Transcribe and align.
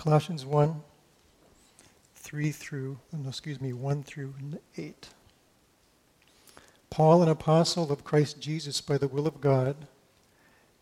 Colossians 0.00 0.46
1, 0.46 0.80
3 2.14 2.52
through, 2.52 2.98
no, 3.12 3.28
excuse 3.28 3.60
me, 3.60 3.74
1 3.74 4.02
through 4.02 4.32
8. 4.78 5.10
Paul, 6.88 7.22
an 7.22 7.28
apostle 7.28 7.92
of 7.92 8.02
Christ 8.02 8.40
Jesus 8.40 8.80
by 8.80 8.96
the 8.96 9.08
will 9.08 9.26
of 9.26 9.42
God, 9.42 9.76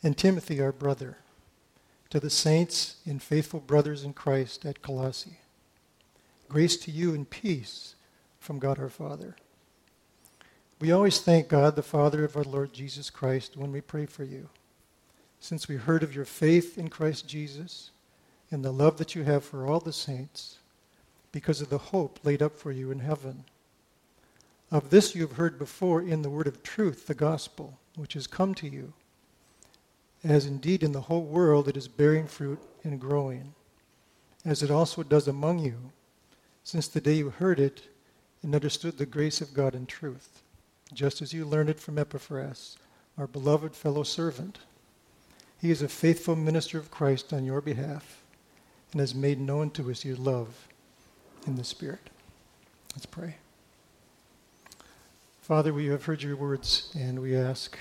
and 0.04 0.16
Timothy, 0.16 0.62
our 0.62 0.70
brother, 0.70 1.18
to 2.10 2.20
the 2.20 2.30
saints 2.30 2.98
and 3.04 3.20
faithful 3.20 3.58
brothers 3.58 4.04
in 4.04 4.12
Christ 4.12 4.64
at 4.64 4.82
Colossae. 4.82 5.40
Grace 6.48 6.76
to 6.76 6.92
you 6.92 7.12
and 7.12 7.28
peace 7.28 7.96
from 8.38 8.60
God 8.60 8.78
our 8.78 8.88
Father. 8.88 9.34
We 10.80 10.92
always 10.92 11.20
thank 11.20 11.48
God, 11.48 11.74
the 11.74 11.82
Father 11.82 12.24
of 12.24 12.36
our 12.36 12.44
Lord 12.44 12.72
Jesus 12.72 13.10
Christ, 13.10 13.56
when 13.56 13.72
we 13.72 13.80
pray 13.80 14.06
for 14.06 14.22
you, 14.22 14.48
since 15.40 15.66
we 15.66 15.74
heard 15.74 16.04
of 16.04 16.14
your 16.14 16.24
faith 16.24 16.78
in 16.78 16.86
Christ 16.86 17.26
Jesus 17.26 17.90
and 18.50 18.64
the 18.64 18.72
love 18.72 18.96
that 18.98 19.14
you 19.14 19.24
have 19.24 19.44
for 19.44 19.66
all 19.66 19.80
the 19.80 19.92
saints, 19.92 20.58
because 21.32 21.60
of 21.60 21.68
the 21.68 21.78
hope 21.78 22.18
laid 22.24 22.42
up 22.42 22.56
for 22.56 22.72
you 22.72 22.90
in 22.90 23.00
heaven. 23.00 23.44
Of 24.70 24.90
this 24.90 25.14
you 25.14 25.22
have 25.22 25.36
heard 25.36 25.58
before 25.58 26.00
in 26.02 26.22
the 26.22 26.30
word 26.30 26.46
of 26.46 26.62
truth, 26.62 27.06
the 27.06 27.14
gospel, 27.14 27.78
which 27.96 28.14
has 28.14 28.26
come 28.26 28.54
to 28.56 28.68
you, 28.68 28.92
as 30.24 30.46
indeed 30.46 30.82
in 30.82 30.92
the 30.92 31.02
whole 31.02 31.24
world 31.24 31.68
it 31.68 31.76
is 31.76 31.88
bearing 31.88 32.26
fruit 32.26 32.60
and 32.84 33.00
growing, 33.00 33.54
as 34.44 34.62
it 34.62 34.70
also 34.70 35.02
does 35.02 35.28
among 35.28 35.58
you, 35.58 35.92
since 36.64 36.88
the 36.88 37.00
day 37.00 37.14
you 37.14 37.30
heard 37.30 37.60
it 37.60 37.88
and 38.42 38.54
understood 38.54 38.98
the 38.98 39.06
grace 39.06 39.40
of 39.40 39.54
God 39.54 39.74
in 39.74 39.86
truth, 39.86 40.42
just 40.92 41.20
as 41.20 41.32
you 41.32 41.44
learned 41.44 41.70
it 41.70 41.80
from 41.80 41.98
Epaphras, 41.98 42.78
our 43.16 43.26
beloved 43.26 43.74
fellow 43.74 44.02
servant. 44.02 44.58
He 45.60 45.70
is 45.70 45.82
a 45.82 45.88
faithful 45.88 46.36
minister 46.36 46.78
of 46.78 46.90
Christ 46.90 47.32
on 47.32 47.44
your 47.44 47.60
behalf 47.60 48.22
and 48.92 49.00
has 49.00 49.14
made 49.14 49.40
known 49.40 49.70
to 49.70 49.90
us 49.90 50.04
your 50.04 50.16
love 50.16 50.68
in 51.46 51.56
the 51.56 51.64
Spirit. 51.64 52.10
Let's 52.94 53.06
pray. 53.06 53.36
Father, 55.40 55.72
we 55.72 55.86
have 55.86 56.04
heard 56.04 56.22
your 56.22 56.36
words, 56.36 56.92
and 56.98 57.20
we 57.20 57.36
ask 57.36 57.78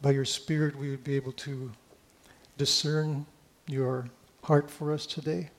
by 0.00 0.10
your 0.12 0.24
Spirit 0.24 0.76
we 0.76 0.90
would 0.90 1.04
be 1.04 1.16
able 1.16 1.32
to 1.32 1.72
discern 2.58 3.26
your 3.66 4.08
heart 4.42 4.70
for 4.70 4.92
us 4.92 5.06
today. 5.06 5.50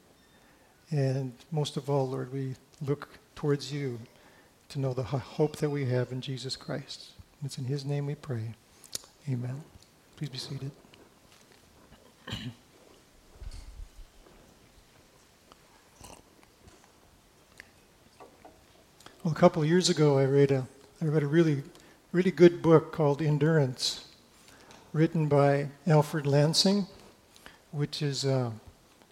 And 0.91 1.33
most 1.51 1.75
of 1.75 1.89
all, 1.89 2.09
Lord, 2.09 2.31
we 2.31 2.55
look 2.81 3.09
towards 3.35 3.73
you 3.73 3.99
to 4.69 4.79
know 4.79 4.93
the 4.93 5.03
hope 5.03 5.57
that 5.57 5.69
we 5.69 5.85
have 5.85 6.11
in 6.11 6.21
Jesus 6.21 6.55
Christ. 6.55 7.11
It's 7.43 7.57
in 7.57 7.65
his 7.65 7.83
name 7.83 8.05
we 8.05 8.15
pray. 8.15 8.53
Amen. 9.29 9.63
Please 10.15 10.29
be 10.29 10.37
seated. 10.37 10.71
Well, 19.23 19.31
a 19.31 19.37
couple 19.37 19.61
of 19.61 19.69
years 19.69 19.87
ago, 19.87 20.17
I 20.17 20.25
read 20.25 20.51
a, 20.51 20.67
I 21.01 21.05
read 21.05 21.23
a 21.23 21.27
really, 21.27 21.63
really 22.11 22.29
good 22.29 22.61
book 22.61 22.91
called 22.91 23.21
Endurance, 23.21 24.09
written 24.91 25.29
by 25.29 25.69
Alfred 25.87 26.27
Lansing, 26.27 26.87
which 27.71 28.01
is 28.01 28.25
uh, 28.25 28.51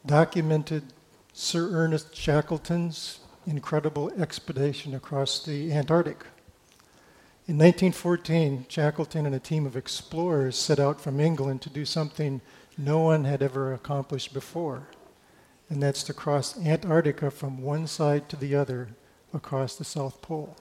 documented 0.05 0.83
Sir 1.31 1.69
Ernest 1.71 2.13
Shackleton's 2.13 3.21
incredible 3.47 4.11
expedition 4.21 4.93
across 4.93 5.41
the 5.45 5.71
Antarctic. 5.71 6.25
In 7.47 7.57
1914, 7.57 8.65
Shackleton 8.67 9.25
and 9.25 9.33
a 9.33 9.39
team 9.39 9.65
of 9.65 9.77
explorers 9.77 10.57
set 10.57 10.77
out 10.77 10.99
from 10.99 11.21
England 11.21 11.61
to 11.61 11.69
do 11.69 11.85
something 11.85 12.41
no 12.77 12.99
one 12.99 13.23
had 13.23 13.41
ever 13.41 13.71
accomplished 13.71 14.33
before, 14.33 14.87
and 15.69 15.81
that's 15.81 16.03
to 16.03 16.13
cross 16.13 16.59
Antarctica 16.59 17.31
from 17.31 17.61
one 17.61 17.87
side 17.87 18.27
to 18.27 18.35
the 18.35 18.53
other 18.53 18.89
across 19.33 19.75
the 19.75 19.83
South 19.83 20.21
Pole. 20.21 20.55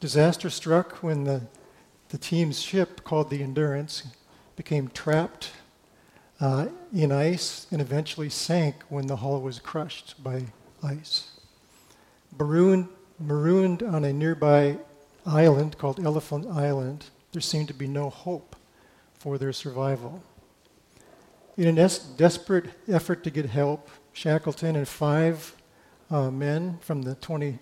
Disaster 0.00 0.48
struck 0.48 1.02
when 1.02 1.24
the, 1.24 1.42
the 2.10 2.18
team's 2.18 2.60
ship, 2.60 3.04
called 3.04 3.30
the 3.30 3.42
Endurance, 3.42 4.04
became 4.56 4.88
trapped 4.88 5.50
uh, 6.40 6.66
in 6.92 7.10
ice 7.10 7.66
and 7.70 7.80
eventually 7.80 8.28
sank 8.28 8.82
when 8.88 9.06
the 9.06 9.16
hull 9.16 9.40
was 9.40 9.58
crushed 9.58 10.22
by 10.22 10.44
ice. 10.82 11.32
Marooned, 12.38 12.88
marooned 13.18 13.82
on 13.82 14.04
a 14.04 14.12
nearby 14.12 14.78
island 15.26 15.78
called 15.78 16.04
Elephant 16.04 16.46
Island, 16.46 17.06
there 17.32 17.42
seemed 17.42 17.68
to 17.68 17.74
be 17.74 17.86
no 17.86 18.08
hope 18.08 18.56
for 19.14 19.36
their 19.36 19.52
survival. 19.52 20.22
In 21.56 21.66
a 21.66 21.72
des- 21.72 22.04
desperate 22.16 22.66
effort 22.88 23.24
to 23.24 23.30
get 23.30 23.46
help, 23.46 23.90
Shackleton 24.12 24.76
and 24.76 24.86
five 24.86 25.54
uh, 26.10 26.30
men 26.30 26.78
from 26.80 27.02
the 27.02 27.14
20 27.16 27.58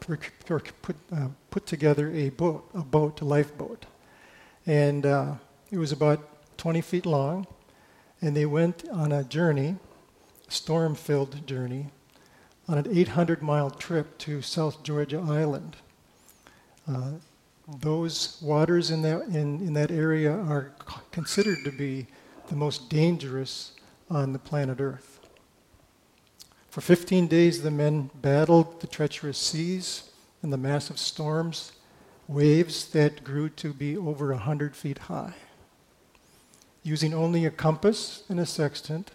put, 0.00 0.96
uh, 1.12 1.28
put 1.50 1.66
together 1.66 2.10
a 2.12 2.30
boat, 2.30 2.68
a 2.74 2.82
boat, 2.82 3.20
a 3.20 3.24
lifeboat. 3.24 3.86
And 4.66 5.06
uh, 5.06 5.34
it 5.70 5.78
was 5.78 5.92
about 5.92 6.26
20 6.56 6.80
feet 6.80 7.06
long. 7.06 7.46
And 8.20 8.36
they 8.36 8.46
went 8.46 8.88
on 8.90 9.12
a 9.12 9.24
journey, 9.24 9.76
storm 10.48 10.94
filled 10.94 11.46
journey, 11.46 11.86
on 12.68 12.78
an 12.78 12.86
800 12.90 13.42
mile 13.42 13.70
trip 13.70 14.18
to 14.18 14.42
South 14.42 14.82
Georgia 14.82 15.20
Island. 15.20 15.76
Uh, 16.86 17.12
those 17.80 18.38
waters 18.42 18.90
in 18.90 19.02
that, 19.02 19.22
in, 19.22 19.60
in 19.60 19.72
that 19.74 19.90
area 19.90 20.32
are 20.32 20.72
considered 21.12 21.64
to 21.64 21.70
be 21.70 22.06
the 22.48 22.56
most 22.56 22.90
dangerous 22.90 23.72
on 24.10 24.32
the 24.32 24.38
planet 24.38 24.80
Earth. 24.80 25.19
For 26.70 26.80
15 26.80 27.26
days, 27.26 27.62
the 27.62 27.70
men 27.72 28.10
battled 28.14 28.80
the 28.80 28.86
treacherous 28.86 29.38
seas 29.38 30.08
and 30.40 30.52
the 30.52 30.56
massive 30.56 31.00
storms, 31.00 31.72
waves 32.28 32.86
that 32.90 33.24
grew 33.24 33.48
to 33.48 33.72
be 33.72 33.96
over 33.96 34.28
100 34.28 34.76
feet 34.76 34.98
high. 34.98 35.34
Using 36.84 37.12
only 37.12 37.44
a 37.44 37.50
compass 37.50 38.22
and 38.28 38.38
a 38.38 38.46
sextant, 38.46 39.10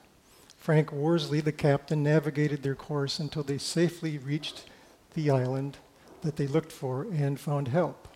Frank 0.57 0.91
Worsley, 0.91 1.39
the 1.39 1.53
captain, 1.53 2.03
navigated 2.03 2.61
their 2.61 2.75
course 2.75 3.19
until 3.19 3.43
they 3.43 3.57
safely 3.57 4.17
reached 4.17 4.65
the 5.13 5.29
island 5.29 5.77
that 6.23 6.35
they 6.35 6.47
looked 6.47 6.73
for 6.73 7.03
and 7.03 7.39
found 7.39 7.69
help. 7.69 8.09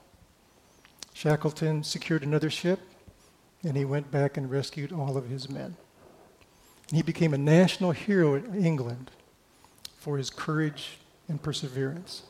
Shackleton 1.13 1.85
secured 1.85 2.23
another 2.23 2.49
ship, 2.49 2.81
and 3.63 3.77
he 3.77 3.85
went 3.85 4.11
back 4.11 4.35
and 4.35 4.51
rescued 4.51 4.91
all 4.91 5.15
of 5.15 5.29
his 5.29 5.49
men. 5.49 5.77
He 6.91 7.01
became 7.01 7.33
a 7.33 7.37
national 7.37 7.91
hero 7.91 8.35
in 8.35 8.65
England 8.65 9.11
for 9.99 10.17
his 10.17 10.29
courage 10.29 10.97
and 11.27 11.41
perseverance. 11.41 12.23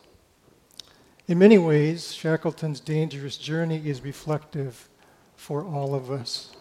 In 1.28 1.38
many 1.38 1.60
ways, 1.60 2.12
Shackleton's 2.12 2.80
dangerous 2.80 3.38
journey 3.38 3.88
is 3.88 4.02
reflective 4.02 4.90
for 5.36 5.64
all 5.64 5.94
of 5.94 6.10
us 6.10 6.56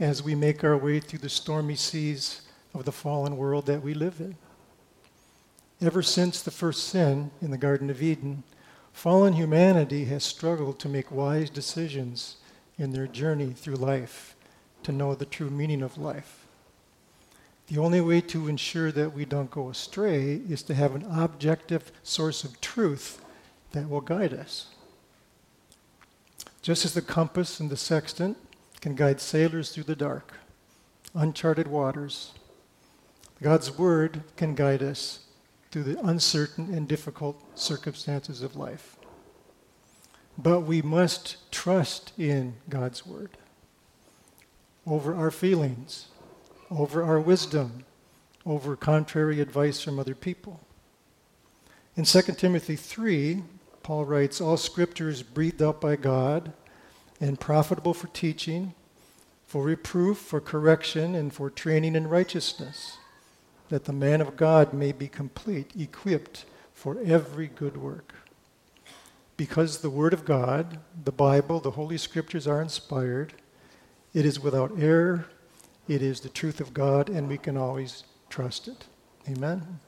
as 0.00 0.22
we 0.22 0.34
make 0.34 0.62
our 0.62 0.76
way 0.76 1.00
through 1.00 1.20
the 1.20 1.28
stormy 1.28 1.76
seas 1.76 2.42
of 2.74 2.84
the 2.84 2.92
fallen 2.92 3.36
world 3.36 3.66
that 3.66 3.82
we 3.82 3.94
live 3.94 4.20
in. 4.20 4.36
Ever 5.80 6.02
since 6.02 6.42
the 6.42 6.50
first 6.50 6.84
sin 6.88 7.30
in 7.40 7.50
the 7.50 7.58
Garden 7.58 7.88
of 7.88 8.02
Eden, 8.02 8.42
fallen 8.92 9.32
humanity 9.32 10.04
has 10.06 10.22
struggled 10.22 10.78
to 10.80 10.88
make 10.88 11.10
wise 11.10 11.48
decisions 11.48 12.36
in 12.76 12.92
their 12.92 13.06
journey 13.06 13.52
through 13.52 13.76
life 13.76 14.36
to 14.82 14.92
know 14.92 15.14
the 15.14 15.24
true 15.24 15.50
meaning 15.50 15.82
of 15.82 15.96
life. 15.96 16.43
The 17.68 17.78
only 17.78 18.00
way 18.00 18.20
to 18.22 18.48
ensure 18.48 18.92
that 18.92 19.14
we 19.14 19.24
don't 19.24 19.50
go 19.50 19.70
astray 19.70 20.34
is 20.48 20.62
to 20.64 20.74
have 20.74 20.94
an 20.94 21.06
objective 21.10 21.90
source 22.02 22.44
of 22.44 22.60
truth 22.60 23.24
that 23.72 23.88
will 23.88 24.02
guide 24.02 24.34
us. 24.34 24.66
Just 26.60 26.84
as 26.84 26.94
the 26.94 27.02
compass 27.02 27.60
and 27.60 27.70
the 27.70 27.76
sextant 27.76 28.36
can 28.80 28.94
guide 28.94 29.20
sailors 29.20 29.70
through 29.72 29.84
the 29.84 29.96
dark, 29.96 30.34
uncharted 31.14 31.68
waters, 31.68 32.32
God's 33.42 33.76
Word 33.78 34.22
can 34.36 34.54
guide 34.54 34.82
us 34.82 35.20
through 35.70 35.84
the 35.84 36.00
uncertain 36.06 36.72
and 36.72 36.86
difficult 36.86 37.42
circumstances 37.58 38.42
of 38.42 38.56
life. 38.56 38.96
But 40.36 40.60
we 40.60 40.82
must 40.82 41.50
trust 41.50 42.12
in 42.18 42.54
God's 42.68 43.06
Word 43.06 43.36
over 44.86 45.14
our 45.14 45.30
feelings 45.30 46.06
over 46.76 47.02
our 47.02 47.20
wisdom, 47.20 47.84
over 48.44 48.76
contrary 48.76 49.40
advice 49.40 49.80
from 49.80 49.98
other 49.98 50.14
people. 50.14 50.60
In 51.96 52.04
2 52.04 52.22
Timothy 52.32 52.76
3, 52.76 53.42
Paul 53.82 54.04
writes, 54.04 54.40
All 54.40 54.56
scripture 54.56 55.08
is 55.08 55.22
breathed 55.22 55.62
out 55.62 55.80
by 55.80 55.96
God 55.96 56.52
and 57.20 57.38
profitable 57.38 57.94
for 57.94 58.08
teaching, 58.08 58.74
for 59.46 59.62
reproof, 59.62 60.18
for 60.18 60.40
correction, 60.40 61.14
and 61.14 61.32
for 61.32 61.48
training 61.48 61.94
in 61.94 62.08
righteousness, 62.08 62.98
that 63.68 63.84
the 63.84 63.92
man 63.92 64.20
of 64.20 64.36
God 64.36 64.74
may 64.74 64.90
be 64.92 65.06
complete, 65.06 65.70
equipped 65.78 66.44
for 66.72 66.98
every 67.04 67.46
good 67.46 67.76
work. 67.76 68.14
Because 69.36 69.78
the 69.78 69.90
Word 69.90 70.12
of 70.12 70.24
God, 70.24 70.78
the 71.04 71.12
Bible, 71.12 71.60
the 71.60 71.72
Holy 71.72 71.98
Scriptures 71.98 72.46
are 72.46 72.60
inspired, 72.60 73.34
it 74.12 74.24
is 74.24 74.40
without 74.40 74.72
error 74.78 75.26
it 75.88 76.02
is 76.02 76.20
the 76.20 76.28
truth 76.28 76.60
of 76.60 76.74
God 76.74 77.08
and 77.08 77.28
we 77.28 77.38
can 77.38 77.56
always 77.56 78.04
trust 78.30 78.68
it. 78.68 78.86
Amen. 79.28 79.80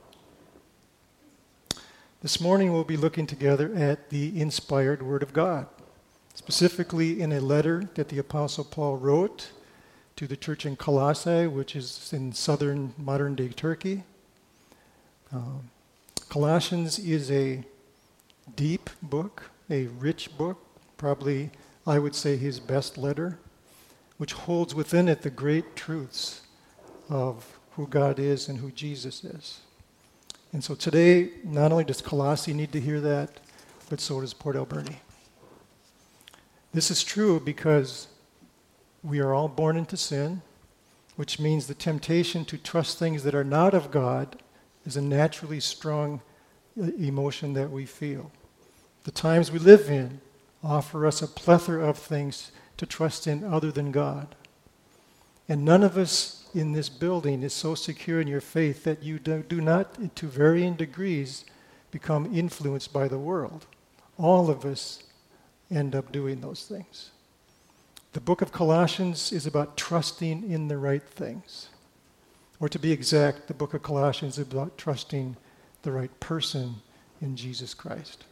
This 2.22 2.40
morning 2.40 2.72
we'll 2.72 2.84
be 2.84 2.96
looking 2.96 3.26
together 3.26 3.72
at 3.74 4.10
the 4.10 4.40
inspired 4.40 5.02
Word 5.02 5.22
of 5.22 5.32
God, 5.32 5.66
specifically 6.34 7.20
in 7.20 7.32
a 7.32 7.40
letter 7.40 7.88
that 7.94 8.08
the 8.08 8.18
Apostle 8.18 8.64
Paul 8.64 8.96
wrote 8.96 9.52
to 10.16 10.26
the 10.26 10.36
church 10.36 10.64
in 10.64 10.76
Colossae, 10.76 11.46
which 11.46 11.76
is 11.76 12.10
in 12.12 12.32
southern 12.32 12.94
modern 12.96 13.34
day 13.34 13.48
Turkey. 13.48 14.04
Um, 15.32 15.70
Colossians 16.28 16.98
is 16.98 17.30
a 17.30 17.64
deep 18.54 18.90
book, 19.02 19.50
a 19.68 19.86
rich 19.86 20.36
book, 20.36 20.58
probably, 20.96 21.50
I 21.86 21.98
would 21.98 22.14
say, 22.14 22.36
his 22.36 22.60
best 22.60 22.96
letter, 22.96 23.38
which 24.18 24.32
holds 24.32 24.74
within 24.74 25.08
it 25.08 25.22
the 25.22 25.30
great 25.30 25.76
truths 25.76 26.42
of 27.08 27.58
who 27.72 27.86
God 27.86 28.18
is 28.18 28.48
and 28.48 28.58
who 28.58 28.70
Jesus 28.70 29.24
is. 29.24 29.60
And 30.52 30.64
so 30.64 30.74
today, 30.74 31.30
not 31.44 31.72
only 31.72 31.84
does 31.84 32.00
Colossae 32.00 32.54
need 32.54 32.72
to 32.72 32.80
hear 32.80 33.00
that, 33.00 33.40
but 33.90 34.00
so 34.00 34.20
does 34.20 34.32
Port 34.32 34.56
Alberni. 34.56 35.00
This 36.72 36.90
is 36.90 37.04
true 37.04 37.40
because 37.40 38.08
we 39.02 39.20
are 39.20 39.34
all 39.34 39.48
born 39.48 39.76
into 39.76 39.96
sin, 39.96 40.42
which 41.16 41.38
means 41.38 41.66
the 41.66 41.74
temptation 41.74 42.44
to 42.46 42.58
trust 42.58 42.98
things 42.98 43.22
that 43.22 43.34
are 43.34 43.44
not 43.44 43.74
of 43.74 43.90
God 43.90 44.40
is 44.84 44.96
a 44.96 45.02
naturally 45.02 45.60
strong 45.60 46.20
uh, 46.80 46.84
emotion 46.98 47.52
that 47.54 47.70
we 47.70 47.86
feel. 47.86 48.30
The 49.04 49.10
times 49.10 49.52
we 49.52 49.58
live 49.58 49.88
in 49.88 50.20
offer 50.62 51.06
us 51.06 51.22
a 51.22 51.28
plethora 51.28 51.86
of 51.86 51.98
things 51.98 52.50
to 52.76 52.86
trust 52.86 53.26
in 53.26 53.44
other 53.44 53.72
than 53.72 53.90
God. 53.90 54.34
And 55.48 55.64
none 55.64 55.82
of 55.82 55.96
us 55.96 56.48
in 56.54 56.72
this 56.72 56.88
building 56.88 57.42
is 57.42 57.52
so 57.52 57.74
secure 57.74 58.20
in 58.20 58.28
your 58.28 58.40
faith 58.40 58.84
that 58.84 59.02
you 59.02 59.18
do, 59.18 59.60
not, 59.60 60.16
to 60.16 60.26
varying 60.26 60.74
degrees, 60.74 61.44
become 61.90 62.34
influenced 62.34 62.92
by 62.92 63.08
the 63.08 63.18
world. 63.18 63.66
All 64.18 64.50
of 64.50 64.64
us 64.64 65.02
end 65.70 65.94
up 65.94 66.12
doing 66.12 66.40
those 66.40 66.64
things. 66.64 67.10
The 68.12 68.20
book 68.20 68.40
of 68.40 68.50
Colossians 68.50 69.32
is 69.32 69.46
about 69.46 69.76
trusting 69.76 70.50
in 70.50 70.68
the 70.68 70.78
right 70.78 71.02
things. 71.02 71.68
Or 72.58 72.68
to 72.68 72.78
be 72.78 72.92
exact, 72.92 73.46
the 73.46 73.54
book 73.54 73.74
of 73.74 73.82
Colossians 73.82 74.38
is 74.38 74.50
about 74.50 74.78
trusting 74.78 75.36
the 75.82 75.92
right 75.92 76.18
person 76.18 76.76
in 77.20 77.36
Jesus 77.36 77.74
Christ. 77.74 78.24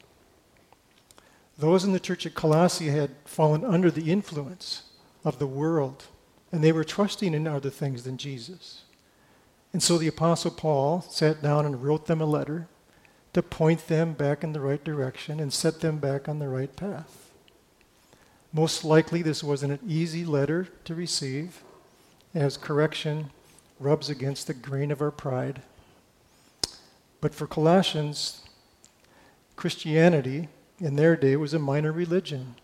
Those 1.56 1.84
in 1.84 1.92
the 1.92 2.00
church 2.00 2.26
at 2.26 2.34
Colossae 2.34 2.88
had 2.88 3.10
fallen 3.24 3.64
under 3.64 3.90
the 3.90 4.10
influence 4.10 4.82
of 5.24 5.38
the 5.38 5.46
world, 5.46 6.04
and 6.50 6.62
they 6.62 6.72
were 6.72 6.84
trusting 6.84 7.32
in 7.34 7.46
other 7.46 7.70
things 7.70 8.02
than 8.04 8.18
Jesus. 8.18 8.82
And 9.72 9.82
so 9.82 9.98
the 9.98 10.08
Apostle 10.08 10.50
Paul 10.50 11.00
sat 11.02 11.42
down 11.42 11.66
and 11.66 11.82
wrote 11.82 12.06
them 12.06 12.20
a 12.20 12.26
letter 12.26 12.68
to 13.32 13.42
point 13.42 13.88
them 13.88 14.12
back 14.12 14.44
in 14.44 14.52
the 14.52 14.60
right 14.60 14.82
direction 14.82 15.40
and 15.40 15.52
set 15.52 15.80
them 15.80 15.98
back 15.98 16.28
on 16.28 16.38
the 16.38 16.48
right 16.48 16.74
path. 16.74 17.30
Most 18.52 18.84
likely, 18.84 19.20
this 19.22 19.42
wasn't 19.42 19.72
an 19.72 19.88
easy 19.88 20.24
letter 20.24 20.68
to 20.84 20.94
receive, 20.94 21.62
as 22.32 22.56
correction 22.56 23.30
rubs 23.80 24.08
against 24.08 24.46
the 24.46 24.54
grain 24.54 24.92
of 24.92 25.02
our 25.02 25.10
pride. 25.10 25.62
But 27.20 27.34
for 27.34 27.48
Colossians, 27.48 28.42
Christianity 29.56 30.48
in 30.78 30.96
their 30.96 31.16
day 31.16 31.32
it 31.32 31.40
was 31.40 31.54
a 31.54 31.58
minor 31.58 31.92
religion. 31.92 32.54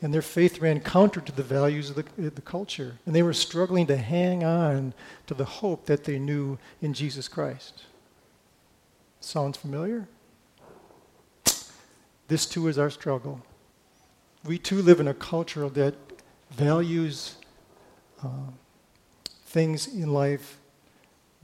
And 0.00 0.12
their 0.12 0.22
faith 0.22 0.60
ran 0.60 0.80
counter 0.80 1.20
to 1.20 1.32
the 1.32 1.44
values 1.44 1.90
of 1.90 1.96
the, 1.96 2.30
the 2.30 2.42
culture. 2.42 2.98
And 3.06 3.14
they 3.14 3.22
were 3.22 3.32
struggling 3.32 3.86
to 3.86 3.96
hang 3.96 4.42
on 4.42 4.94
to 5.28 5.34
the 5.34 5.44
hope 5.44 5.86
that 5.86 6.04
they 6.04 6.18
knew 6.18 6.58
in 6.80 6.92
Jesus 6.92 7.28
Christ. 7.28 7.84
Sounds 9.20 9.56
familiar? 9.56 10.08
This 12.26 12.46
too 12.46 12.66
is 12.66 12.78
our 12.78 12.90
struggle. 12.90 13.40
We 14.44 14.58
too 14.58 14.82
live 14.82 14.98
in 14.98 15.06
a 15.06 15.14
culture 15.14 15.68
that 15.68 15.94
values 16.50 17.36
uh, 18.24 18.50
things 19.46 19.86
in 19.86 20.12
life 20.12 20.58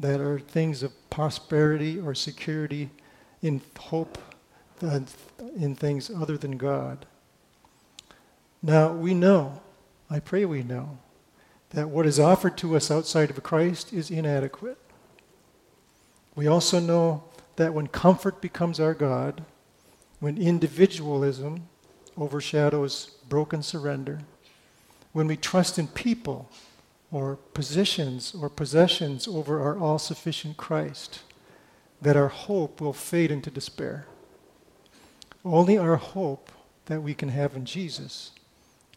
that 0.01 0.21
are 0.21 0.39
things 0.41 0.83
of 0.83 0.93
prosperity 1.11 1.99
or 1.99 2.15
security 2.15 2.91
in 3.43 3.61
hope 3.79 4.19
in 4.83 5.75
things 5.75 6.11
other 6.11 6.37
than 6.37 6.57
God. 6.57 7.07
Now, 8.63 8.93
we 8.93 9.15
know, 9.15 9.61
I 10.11 10.21
pray 10.21 10.45
we 10.45 10.63
know, 10.63 10.99
that 11.71 11.91
what 11.91 12.07
is 12.07 12.19
offered 12.19 12.57
to 12.59 12.77
us 12.77 12.91
outside 12.91 13.31
of 13.31 13.43
Christ 13.43 13.93
is 13.93 14.11
inadequate. 14.11 14.79
We 16.35 16.47
also 16.47 16.81
know 16.81 17.25
that 17.57 17.75
when 17.75 17.89
comfort 17.89 18.41
becomes 18.41 18.81
our 18.81 18.95
God, 18.95 19.45
when 20.21 20.39
individualism 20.39 21.69
overshadows 22.17 23.17
broken 23.29 23.63
surrender, 23.63 24.21
when 25.13 25.27
we 25.27 25.37
trust 25.37 25.79
in 25.79 25.89
people 25.89 26.51
or 27.11 27.37
positions 27.55 28.35
or 28.35 28.49
possessions 28.49 29.27
over 29.27 29.61
our 29.61 29.79
all 29.79 29.99
sufficient 29.99 30.57
Christ, 30.57 31.21
that 32.01 32.17
our 32.17 32.29
hope 32.29 32.81
will 32.81 32.93
fade 32.93 33.31
into 33.31 33.51
despair. 33.51 34.07
Only 35.53 35.79
our 35.79 35.97
hope 35.97 36.53
that 36.87 37.03
we 37.03 37.15
can 37.15 37.31
have 37.31 37.57
in 37.57 37.65
Jesus 37.65 38.33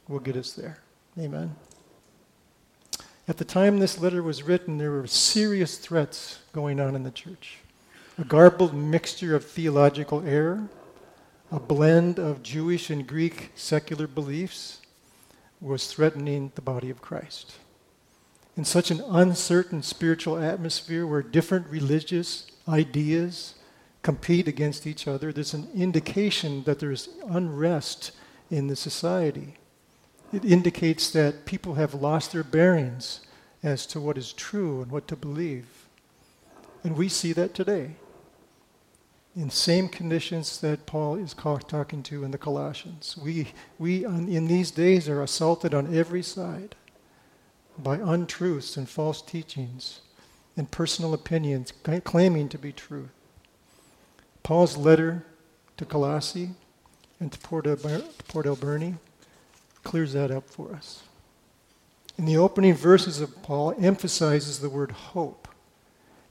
will 0.09 0.19
get 0.19 0.36
us 0.36 0.51
there. 0.51 0.80
Amen. 1.18 1.56
At 3.25 3.38
the 3.38 3.45
time 3.45 3.80
this 3.80 4.00
letter 4.00 4.21
was 4.21 4.44
written, 4.44 4.77
there 4.77 4.92
were 4.92 5.07
serious 5.07 5.77
threats 5.77 6.39
going 6.51 6.81
on 6.81 6.94
in 6.94 7.03
the 7.03 7.12
church. 7.12 7.59
A 8.18 8.25
garbled 8.25 8.74
mixture 8.74 9.33
of 9.33 9.45
theological 9.45 10.27
error, 10.27 10.68
a 11.51 11.59
blend 11.59 12.19
of 12.19 12.44
Jewish 12.44 12.89
and 12.89 13.07
Greek 13.07 13.51
secular 13.56 14.06
beliefs 14.06 14.81
was 15.62 15.88
threatening 15.88 16.51
the 16.56 16.62
body 16.62 16.89
of 16.89 17.01
Christ. 17.01 17.54
In 18.57 18.65
such 18.65 18.92
an 18.92 19.00
uncertain 19.07 19.83
spiritual 19.83 20.38
atmosphere 20.38 21.07
where 21.07 21.21
different 21.21 21.68
religious 21.68 22.47
ideas, 22.68 23.56
compete 24.01 24.48
against 24.48 24.88
each 24.88 25.07
other, 25.07 25.31
there's 25.31 25.53
an 25.53 25.69
indication 25.75 26.63
that 26.63 26.80
there's 26.80 27.09
unrest 27.27 28.12
in 28.50 28.68
the 28.68 28.75
society. 28.75 29.56
It 30.33 30.45
indicates 30.45 31.12
that 31.12 31.45
people 31.45 31.75
have 31.75 31.94
lost 31.94 32.31
their 32.31 32.44
bearings 32.44 33.21
as 33.63 33.86
to 33.88 34.00
what 34.00 34.18
is 34.18 34.33
true 34.33 34.81
and 34.81 34.92
what 34.92 35.07
to 35.07 35.15
believe. 35.15 35.88
And 36.83 36.97
we 36.97 37.09
see 37.09 37.33
that 37.33 37.54
today 37.54 37.95
in 39.35 39.49
same 39.49 39.87
conditions 39.87 40.59
that 40.59 40.85
Paul 40.85 41.16
is 41.16 41.33
talking 41.33 42.04
to 42.04 42.23
in 42.23 42.31
the 42.31 42.37
Colossians. 42.37 43.18
We, 43.21 43.49
we 43.80 44.04
in 44.06 44.47
these 44.47 44.71
days 44.71 45.07
are 45.07 45.21
assaulted 45.21 45.73
on 45.73 45.95
every 45.95 46.23
side 46.23 46.76
by 47.78 47.95
untruths 47.95 48.76
and 48.76 48.90
false 48.90 49.21
teachings 49.21 50.02
and 50.57 50.69
personal 50.69 51.14
opinions 51.14 51.71
claiming 52.04 52.49
to 52.49 52.57
be 52.57 52.73
truth. 52.73 53.09
Paul's 54.44 54.78
letter 54.78 55.26
to 55.78 55.86
Colossae 55.86 56.52
and 57.19 57.31
to 57.31 57.40
Port, 57.40 57.66
Port 58.28 58.45
Alberni 58.45 58.95
clears 59.83 60.14
that 60.14 60.31
up 60.31 60.50
for 60.50 60.74
us. 60.74 61.04
In 62.18 62.26
the 62.26 62.38
opening 62.38 62.74
verses 62.74 63.19
of 63.19 63.42
Paul 63.42 63.74
emphasizes 63.80 64.60
the 64.60 64.69
word 64.69 64.92
hope 64.92 65.48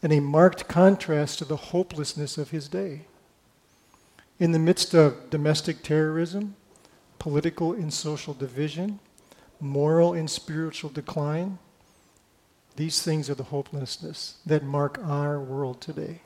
in 0.02 0.12
a 0.12 0.21
marked 0.21 0.69
contrast 0.69 1.38
to 1.38 1.45
the 1.45 1.57
hopelessness 1.57 2.38
of 2.38 2.50
his 2.50 2.69
day. 2.69 3.02
In 4.38 4.52
the 4.52 4.59
midst 4.59 4.95
of 4.95 5.31
domestic 5.31 5.83
terrorism, 5.83 6.57
political 7.19 7.73
and 7.73 7.93
social 7.93 8.33
division, 8.33 8.99
moral 9.61 10.14
and 10.14 10.31
spiritual 10.31 10.90
decline, 10.90 11.59
these 12.76 13.02
things 13.02 13.29
are 13.29 13.35
the 13.35 13.45
hopelessness 13.45 14.38
that 14.47 14.62
mark 14.62 14.99
our 15.02 15.38
world 15.38 15.81
today. 15.81 16.23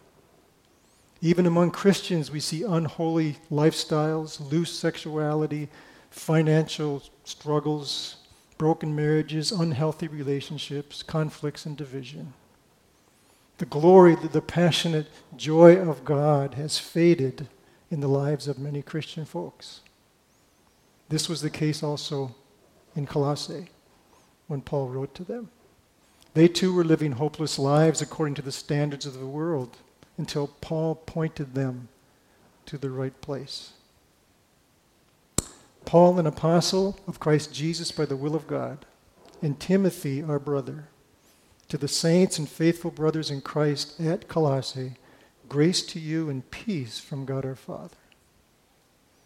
Even 1.24 1.46
among 1.46 1.70
Christians, 1.70 2.30
we 2.30 2.38
see 2.38 2.64
unholy 2.64 3.38
lifestyles, 3.50 4.38
loose 4.52 4.70
sexuality, 4.70 5.70
financial 6.10 7.02
struggles, 7.24 8.16
broken 8.58 8.94
marriages, 8.94 9.50
unhealthy 9.50 10.06
relationships, 10.06 11.02
conflicts, 11.02 11.64
and 11.64 11.78
division. 11.78 12.34
The 13.56 13.64
glory, 13.64 14.16
the, 14.16 14.42
passionate 14.42 15.06
joy 15.34 15.76
of 15.78 16.04
God 16.04 16.54
has 16.54 16.78
faded 16.78 17.48
in 17.90 18.00
the 18.00 18.08
lives 18.08 18.46
of 18.46 18.58
many 18.58 18.82
Christian 18.82 19.24
folks. 19.24 19.80
This 21.08 21.26
was 21.26 21.40
the 21.40 21.48
case 21.48 21.82
also 21.82 22.34
in 22.94 23.06
Colossae 23.06 23.70
when 24.46 24.60
Paul 24.60 24.88
wrote 24.88 25.14
to 25.14 25.24
them. 25.24 25.48
They 26.34 26.48
too 26.48 26.74
were 26.74 26.84
living 26.84 27.12
hopeless 27.12 27.58
lives 27.58 28.02
according 28.02 28.34
to 28.34 28.42
the 28.42 28.52
standards 28.52 29.06
of 29.06 29.18
the 29.18 29.26
world 29.26 29.78
until 30.16 30.48
Paul 30.60 30.94
pointed 30.94 31.54
them 31.54 31.88
to 32.66 32.78
the 32.78 32.90
right 32.90 33.18
place. 33.20 33.72
Paul, 35.84 36.18
an 36.18 36.26
apostle 36.26 36.98
of 37.06 37.20
Christ 37.20 37.52
Jesus 37.52 37.92
by 37.92 38.06
the 38.06 38.16
will 38.16 38.34
of 38.34 38.46
God, 38.46 38.86
and 39.42 39.60
Timothy, 39.60 40.22
our 40.22 40.38
brother, 40.38 40.88
To 41.68 41.78
the 41.78 41.88
saints 41.88 42.38
and 42.38 42.48
faithful 42.48 42.90
brothers 42.90 43.30
in 43.30 43.40
Christ 43.40 44.00
at 44.00 44.28
Colossae, 44.28 44.92
grace 45.48 45.82
to 45.86 46.00
you 46.00 46.28
and 46.28 46.48
peace 46.50 46.98
from 46.98 47.24
God 47.24 47.44
our 47.44 47.54
Father. 47.54 47.96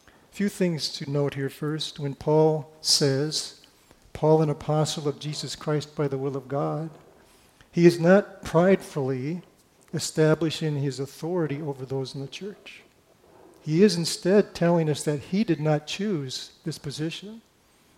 A 0.07 0.35
few 0.35 0.49
things 0.49 0.88
to 0.90 1.11
note 1.11 1.35
here 1.35 1.50
first. 1.50 1.99
When 1.99 2.14
Paul 2.14 2.73
says, 2.80 3.61
Paul, 4.12 4.40
an 4.42 4.50
apostle 4.50 5.09
of 5.09 5.18
Jesus 5.18 5.57
Christ 5.57 5.97
by 5.97 6.09
the 6.09 6.18
will 6.18 6.37
of 6.37 6.49
God, 6.49 6.90
he 7.73 7.87
is 7.87 8.00
not 8.00 8.42
pridefully 8.42 9.42
establishing 9.92 10.76
his 10.76 11.00
authority 11.00 11.62
over 11.62 11.85
those 11.85 12.14
in 12.14 12.21
the 12.21 12.28
church. 12.28 12.83
He 13.62 13.83
is 13.83 13.97
instead 13.97 14.54
telling 14.54 14.88
us 14.88 15.02
that 15.04 15.21
he 15.21 15.45
did 15.45 15.61
not 15.61 15.87
choose 15.87 16.52
this 16.64 16.78
position, 16.78 17.42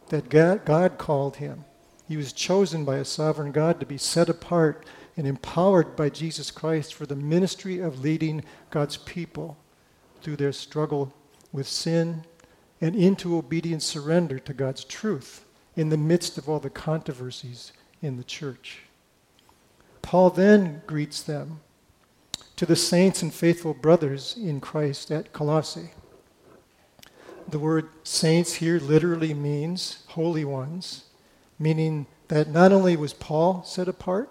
that 0.09 0.29
God, 0.29 0.65
God 0.65 0.99
called 0.99 1.37
him. 1.37 1.65
He 2.09 2.17
was 2.17 2.33
chosen 2.33 2.85
by 2.85 2.97
a 2.97 3.05
sovereign 3.05 3.53
God 3.53 3.79
to 3.79 3.87
be 3.87 3.99
set 3.99 4.29
apart 4.29 4.85
and 5.17 5.27
empowered 5.27 5.95
by 5.95 6.09
Jesus 6.09 6.51
Christ 6.51 6.95
for 6.95 7.07
the 7.07 7.15
ministry 7.15 7.79
of 7.79 8.01
leading 8.01 8.43
God's 8.71 8.97
people 8.97 9.57
through 10.23 10.37
their 10.37 10.53
struggle 10.53 11.13
with 11.53 11.69
sin 11.69 12.25
and 12.81 12.97
into 12.97 13.37
obedient 13.37 13.83
surrender 13.83 14.39
to 14.41 14.55
God's 14.55 14.85
truth 14.85 15.45
in 15.77 15.89
the 15.89 15.97
midst 15.97 16.39
of 16.39 16.49
all 16.49 16.59
the 16.59 16.71
controversies 16.71 17.73
in 18.03 18.17
the 18.17 18.25
church. 18.25 18.81
Paul 20.03 20.31
then 20.31 20.83
greets 20.87 21.23
them 21.23 21.61
to 22.57 22.67
the 22.67 22.77
saints 22.77 23.23
and 23.23 23.33
faithful 23.33 23.75
brothers 23.75 24.37
in 24.37 24.61
Christ 24.61 25.11
at 25.11 25.33
Colossae. 25.33 25.91
The 27.49 27.59
word 27.59 27.89
saints 28.05 28.55
here 28.55 28.79
literally 28.79 29.35
means 29.35 30.05
holy 30.09 30.45
ones, 30.45 31.05
meaning 31.59 32.07
that 32.29 32.49
not 32.49 32.71
only 32.71 32.97
was 32.97 33.13
Paul 33.13 33.65
set 33.65 33.89
apart, 33.89 34.31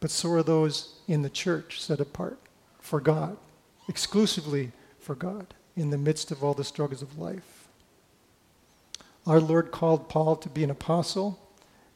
but 0.00 0.10
so 0.10 0.30
are 0.32 0.42
those 0.42 1.00
in 1.08 1.22
the 1.22 1.30
church 1.30 1.80
set 1.80 2.00
apart 2.00 2.38
for 2.80 3.00
God, 3.00 3.38
exclusively 3.88 4.72
for 4.98 5.14
God, 5.14 5.54
in 5.76 5.90
the 5.90 5.96
midst 5.96 6.30
of 6.30 6.44
all 6.44 6.52
the 6.52 6.64
struggles 6.64 7.00
of 7.00 7.18
life. 7.18 7.68
Our 9.26 9.40
Lord 9.40 9.70
called 9.70 10.10
Paul 10.10 10.36
to 10.36 10.50
be 10.50 10.64
an 10.64 10.70
apostle, 10.70 11.38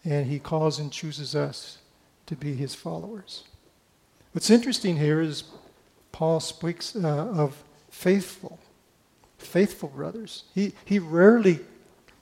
and 0.05 0.27
he 0.27 0.39
calls 0.39 0.79
and 0.79 0.91
chooses 0.91 1.35
us 1.35 1.79
to 2.25 2.35
be 2.37 2.55
his 2.55 2.75
followers. 2.75 3.45
What's 4.33 4.51
interesting 4.51 4.97
here 4.97 5.21
is 5.21 5.45
Paul 6.13 6.41
speaks 6.41 6.95
uh, 6.95 7.09
of 7.09 7.63
faithful, 7.91 8.59
faithful 9.39 9.89
brothers. 9.89 10.45
He, 10.55 10.75
he 10.85 10.99
rarely 10.99 11.61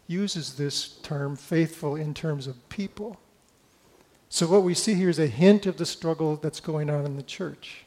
uses 0.06 0.54
this 0.54 0.88
term, 1.02 1.36
faithful, 1.36 1.96
in 1.96 2.14
terms 2.14 2.46
of 2.46 2.68
people. 2.68 3.18
So, 4.28 4.46
what 4.46 4.62
we 4.62 4.74
see 4.74 4.94
here 4.94 5.08
is 5.08 5.18
a 5.18 5.26
hint 5.26 5.66
of 5.66 5.78
the 5.78 5.86
struggle 5.86 6.36
that's 6.36 6.60
going 6.60 6.90
on 6.90 7.04
in 7.04 7.16
the 7.16 7.22
church. 7.22 7.84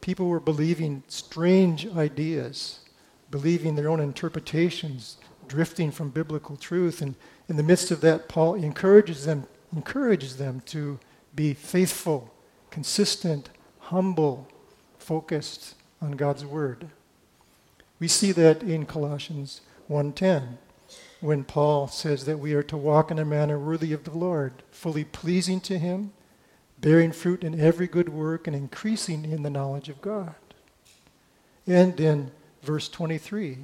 People 0.00 0.28
were 0.28 0.40
believing 0.40 1.02
strange 1.08 1.86
ideas, 1.86 2.80
believing 3.30 3.74
their 3.74 3.88
own 3.88 4.00
interpretations, 4.00 5.18
drifting 5.48 5.90
from 5.90 6.10
biblical 6.10 6.56
truth. 6.56 7.02
And 7.02 7.14
in 7.48 7.56
the 7.56 7.62
midst 7.62 7.90
of 7.90 8.00
that, 8.00 8.28
Paul 8.28 8.54
encourages 8.54 9.26
them 9.26 9.46
encourages 9.74 10.38
them 10.38 10.62
to 10.64 10.98
be 11.38 11.54
faithful, 11.54 12.34
consistent, 12.68 13.48
humble, 13.78 14.48
focused 14.98 15.76
on 16.02 16.10
God's 16.10 16.44
word. 16.44 16.88
We 18.00 18.08
see 18.08 18.32
that 18.32 18.64
in 18.64 18.86
Colossians 18.86 19.60
1:10 19.88 20.58
when 21.20 21.44
Paul 21.44 21.86
says 21.86 22.24
that 22.24 22.40
we 22.40 22.54
are 22.54 22.64
to 22.64 22.76
walk 22.76 23.12
in 23.12 23.20
a 23.20 23.24
manner 23.24 23.56
worthy 23.56 23.92
of 23.92 24.02
the 24.02 24.18
Lord, 24.18 24.64
fully 24.72 25.04
pleasing 25.04 25.60
to 25.60 25.78
him, 25.78 26.12
bearing 26.80 27.12
fruit 27.12 27.44
in 27.44 27.60
every 27.60 27.86
good 27.86 28.08
work 28.08 28.48
and 28.48 28.56
increasing 28.56 29.24
in 29.24 29.44
the 29.44 29.50
knowledge 29.50 29.88
of 29.88 30.02
God. 30.02 30.34
And 31.68 32.00
in 32.00 32.32
verse 32.64 32.88
23, 32.88 33.58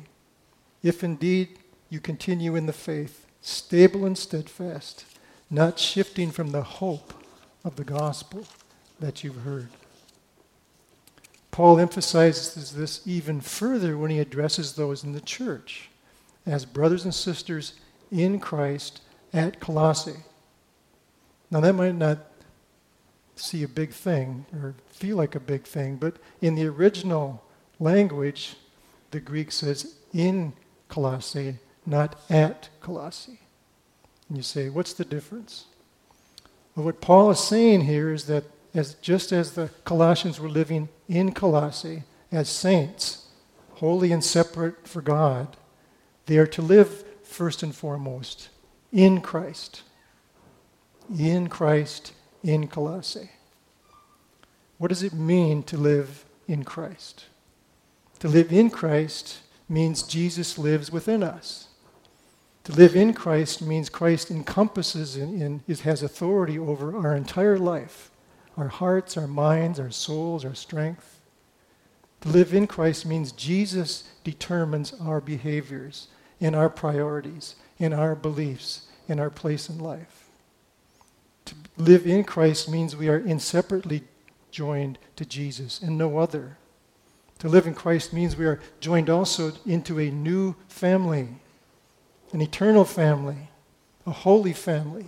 if 0.85 1.03
indeed 1.03 1.59
you 1.91 1.99
continue 1.99 2.55
in 2.55 2.67
the 2.67 2.73
faith, 2.73 3.27
stable 3.41 4.05
and 4.05 4.17
steadfast, 4.17 5.05
not 5.51 5.81
shifting 5.81 6.31
from 6.31 6.53
the 6.53 6.63
hope 6.63 7.24
of 7.65 7.77
the 7.77 7.85
gospel 7.85 8.45
that 9.01 9.25
you've 9.25 9.43
heard. 9.43 9.69
Paul 11.51 11.79
emphasizes 11.79 12.73
this 12.73 13.01
even 13.07 13.41
further 13.41 13.97
when 13.97 14.11
he 14.11 14.19
addresses 14.19 14.73
those 14.73 15.05
in 15.05 15.13
the 15.13 15.21
church 15.21 15.89
as 16.47 16.65
brothers 16.65 17.05
and 17.05 17.15
sisters 17.15 17.75
in 18.11 18.39
Christ 18.41 19.01
at 19.33 19.61
Colossae. 19.61 20.25
Now, 21.51 21.61
that 21.61 21.75
might 21.75 21.95
not 21.95 22.19
see 23.37 23.63
a 23.63 23.69
big 23.69 23.91
thing 23.91 24.47
or 24.53 24.75
feel 24.89 25.17
like 25.17 25.35
a 25.35 25.41
big 25.41 25.63
thing, 25.63 25.97
but 25.97 26.17
in 26.41 26.55
the 26.55 26.67
original 26.67 27.43
language, 27.79 28.57
the 29.11 29.21
Greek 29.21 29.53
says 29.53 29.97
in 30.13 30.53
Colossae, 30.89 31.59
not 31.87 32.21
at 32.29 32.69
Colossae. 32.81 33.41
And 34.29 34.37
you 34.37 34.43
say, 34.43 34.69
what's 34.69 34.93
the 34.93 35.05
difference? 35.05 35.67
Well, 36.75 36.87
what 36.87 37.01
Paul 37.01 37.31
is 37.31 37.41
saying 37.41 37.83
here 37.83 38.13
is 38.13 38.27
that 38.27 38.45
as, 38.75 38.95
just 38.95 39.31
as 39.33 39.53
the 39.53 39.71
Colossians 39.85 40.41
were 40.41 40.49
living 40.49 40.89
in 41.09 41.33
Colossae 41.33 42.03
as 42.33 42.49
saints, 42.49 43.29
holy 43.75 44.11
and 44.11 44.25
separate 44.25 44.89
for 44.89 45.01
God, 45.01 45.57
they 46.27 46.39
are 46.39 46.47
to 46.49 46.63
live 46.63 47.05
first 47.23 47.63
and 47.63 47.75
foremost 47.75 48.49
in 48.93 49.21
Christ. 49.21 49.83
In 51.17 51.49
Christ, 51.49 52.13
in 52.43 52.67
Colossae. 52.67 53.31
What 54.79 54.89
does 54.89 55.03
it 55.03 55.13
mean 55.13 55.63
to 55.65 55.77
live 55.77 56.25
in 56.49 56.65
Christ? 56.65 57.27
To 58.21 58.29
live 58.29 58.53
in 58.53 58.71
Christ 58.71 59.39
means 59.69 60.03
Jesus 60.03 60.59
lives 60.59 60.91
within 60.91 61.23
us. 61.23 61.69
To 62.65 62.73
live 62.73 62.97
in 62.97 63.13
Christ 63.13 63.61
means 63.61 63.91
Christ 63.91 64.31
encompasses 64.31 65.17
and 65.17 65.61
has 65.83 66.03
authority 66.03 66.59
over 66.59 66.97
our 66.97 67.15
entire 67.15 67.59
life 67.59 68.11
our 68.57 68.69
hearts, 68.69 69.17
our 69.17 69.27
minds, 69.27 69.81
our 69.81 69.91
souls, 69.91 70.45
our 70.45 70.55
strength. 70.55 71.21
To 72.21 72.29
live 72.29 72.55
in 72.55 72.69
Christ 72.69 73.05
means 73.05 73.33
Jesus 73.33 74.05
determines 74.23 74.95
our 75.01 75.21
behaviors 75.21 76.07
and 76.41 76.55
our 76.55 76.71
priorities 76.71 77.57
and 77.81 77.93
our 77.93 78.15
beliefs 78.15 78.87
and 79.09 79.19
our 79.19 79.29
place 79.29 79.69
in 79.69 79.81
life. 79.81 80.29
To 81.47 81.57
live 81.77 82.07
in 82.07 82.23
Christ 82.23 82.71
means 82.71 82.95
we 82.95 83.09
are 83.09 83.19
inseparably 83.19 84.05
joined 84.53 84.99
to 85.17 85.25
Jesus 85.25 85.83
and 85.83 85.99
no 85.99 86.19
other. 86.19 86.57
To 87.41 87.49
live 87.49 87.67
in 87.67 87.75
Christ 87.75 88.13
means 88.13 88.37
we 88.37 88.47
are 88.47 88.61
joined 88.79 89.11
also 89.11 89.53
into 89.67 89.99
a 89.99 90.11
new 90.11 90.55
family 90.69 91.41
an 92.35 92.43
eternal 92.43 92.85
family, 92.85 93.49
a 94.05 94.11
holy 94.11 94.53
family, 94.53 95.07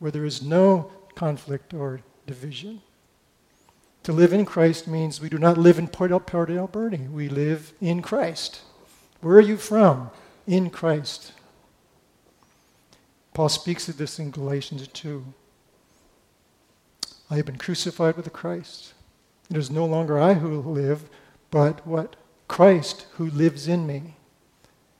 where 0.00 0.10
there 0.10 0.24
is 0.24 0.42
no 0.42 0.90
conflict 1.14 1.72
or 1.72 2.00
division. 2.26 2.82
To 4.02 4.12
live 4.12 4.32
in 4.32 4.44
Christ 4.44 4.88
means 4.88 5.20
we 5.20 5.28
do 5.28 5.38
not 5.38 5.56
live 5.56 5.78
in 5.78 5.86
Port 5.86 6.10
Alberni. 6.10 7.06
We 7.08 7.28
live 7.28 7.72
in 7.80 8.02
Christ. 8.02 8.62
Where 9.20 9.36
are 9.36 9.40
you 9.40 9.56
from? 9.56 10.10
In 10.48 10.68
Christ. 10.68 11.32
Paul 13.34 13.48
speaks 13.48 13.88
of 13.88 13.96
this 13.96 14.18
in 14.18 14.32
Galatians 14.32 14.88
2. 14.88 15.24
I 17.30 17.36
have 17.36 17.46
been 17.46 17.56
crucified 17.56 18.16
with 18.16 18.32
Christ. 18.32 18.94
It 19.48 19.56
is 19.56 19.70
no 19.70 19.86
longer 19.86 20.18
I 20.18 20.34
who 20.34 20.60
live, 20.60 21.08
but 21.52 21.86
what? 21.86 22.16
Christ 22.48 23.06
who 23.12 23.30
lives 23.30 23.68
in 23.68 23.86
me. 23.86 24.16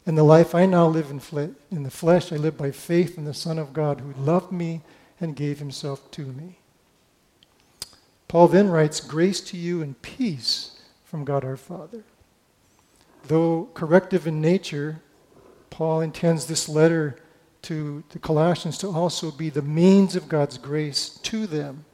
In 0.06 0.16
the 0.16 0.22
life 0.22 0.54
I 0.54 0.66
now 0.66 0.86
live 0.86 1.10
in, 1.10 1.20
fle- 1.20 1.54
in 1.70 1.82
the 1.82 1.90
flesh, 1.90 2.32
I 2.32 2.36
live 2.36 2.58
by 2.58 2.70
faith 2.70 3.16
in 3.16 3.24
the 3.24 3.34
Son 3.34 3.58
of 3.58 3.72
God 3.72 4.00
who 4.00 4.12
loved 4.20 4.52
me 4.52 4.82
and 5.20 5.34
gave 5.34 5.58
himself 5.58 6.10
to 6.12 6.26
me. 6.26 6.58
Paul 8.28 8.48
then 8.48 8.68
writes, 8.68 9.00
Grace 9.00 9.40
to 9.42 9.56
you 9.56 9.80
and 9.80 10.00
peace 10.02 10.80
from 11.04 11.24
God 11.24 11.44
our 11.44 11.56
Father. 11.56 12.02
Though 13.28 13.70
corrective 13.72 14.26
in 14.26 14.40
nature, 14.40 15.00
Paul 15.70 16.02
intends 16.02 16.46
this 16.46 16.68
letter 16.68 17.16
to 17.62 18.04
the 18.10 18.18
Colossians 18.18 18.76
to 18.78 18.88
also 18.88 19.30
be 19.30 19.48
the 19.48 19.62
means 19.62 20.14
of 20.16 20.28
God's 20.28 20.58
grace 20.58 21.08
to 21.22 21.46
them 21.46 21.86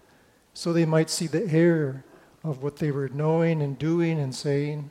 so 0.53 0.73
they 0.73 0.85
might 0.85 1.11
see 1.11 1.27
the 1.27 1.47
error 1.47 2.05
of 2.43 2.63
what 2.63 2.77
they 2.77 2.91
were 2.91 3.09
knowing 3.09 3.63
and 3.63 3.79
doing 3.79 4.19
and 4.19 4.35
saying 4.35 4.91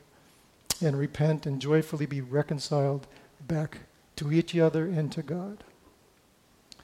and 0.80 0.98
repent 0.98 1.46
and 1.46 1.60
joyfully 1.60 2.06
be 2.06 2.20
reconciled 2.20 3.06
back 3.46 3.78
to 4.16 4.32
each 4.32 4.56
other 4.56 4.86
and 4.86 5.10
to 5.12 5.22
God. 5.22 5.64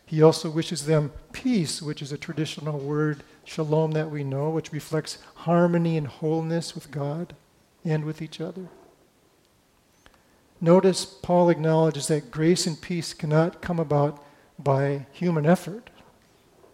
He 0.05 0.23
also 0.23 0.51
wishes 0.51 0.87
them 0.87 1.13
peace, 1.33 1.83
which 1.83 2.01
is 2.01 2.13
a 2.13 2.19
traditional 2.19 2.79
word, 2.79 3.23
shalom, 3.45 3.93
that 3.93 4.11
we 4.11 4.23
know, 4.23 4.51
which 4.51 4.73
reflects 4.73 5.19
harmony 5.35 5.97
and 5.97 6.07
wholeness 6.07 6.75
with 6.75 6.91
God 6.91 7.35
and 7.85 8.05
with 8.05 8.23
each 8.23 8.41
other. 8.41 8.69
Notice 10.61 11.05
Paul 11.05 11.51
acknowledges 11.51 12.07
that 12.07 12.31
grace 12.31 12.67
and 12.67 12.81
peace 12.81 13.13
cannot 13.13 13.61
come 13.61 13.79
about 13.79 14.25
by 14.59 15.07
human 15.13 15.45
effort. 15.45 15.91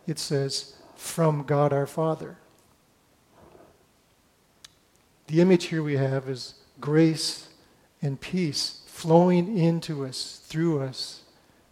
it 0.07 0.19
says, 0.19 0.75
from 0.97 1.43
God 1.43 1.73
our 1.73 1.87
Father. 1.87 2.37
The 5.27 5.41
image 5.41 5.65
here 5.67 5.83
we 5.83 5.97
have 5.97 6.29
is 6.29 6.55
grace 6.81 7.49
and 8.01 8.21
peace 8.21 8.83
flowing 8.87 9.57
into 9.57 10.05
us, 10.05 10.41
through 10.45 10.83
us, 10.83 11.23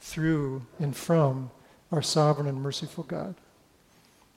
through 0.00 0.62
and 0.78 0.96
from 0.96 1.50
our 1.92 2.02
sovereign 2.02 2.48
and 2.48 2.62
merciful 2.62 3.04
God. 3.04 3.34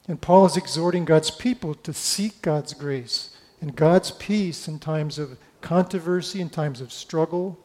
And 0.08 0.20
Paul 0.20 0.46
is 0.46 0.58
exhorting 0.58 1.06
God's 1.06 1.32
people 1.32 1.76
to 1.76 1.94
seek 1.94 2.42
God's 2.42 2.74
grace 2.74 3.38
and 3.62 3.76
God's 3.76 4.12
peace 4.12 4.68
in 4.68 4.80
times 4.80 5.18
of 5.18 5.38
controversy, 5.62 6.42
in 6.42 6.50
times 6.50 6.82
of 6.82 6.92
struggle, 6.92 7.58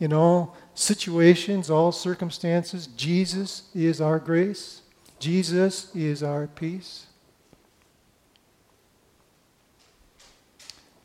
in 0.00 0.12
all 0.12 0.56
situations, 0.74 1.70
all 1.70 1.92
circumstances. 1.92 2.88
Jesus 2.88 3.70
is 3.74 4.00
our 4.00 4.18
grace, 4.18 4.82
Jesus 5.18 5.94
is 5.94 6.22
our 6.22 6.48
peace. 6.48 7.06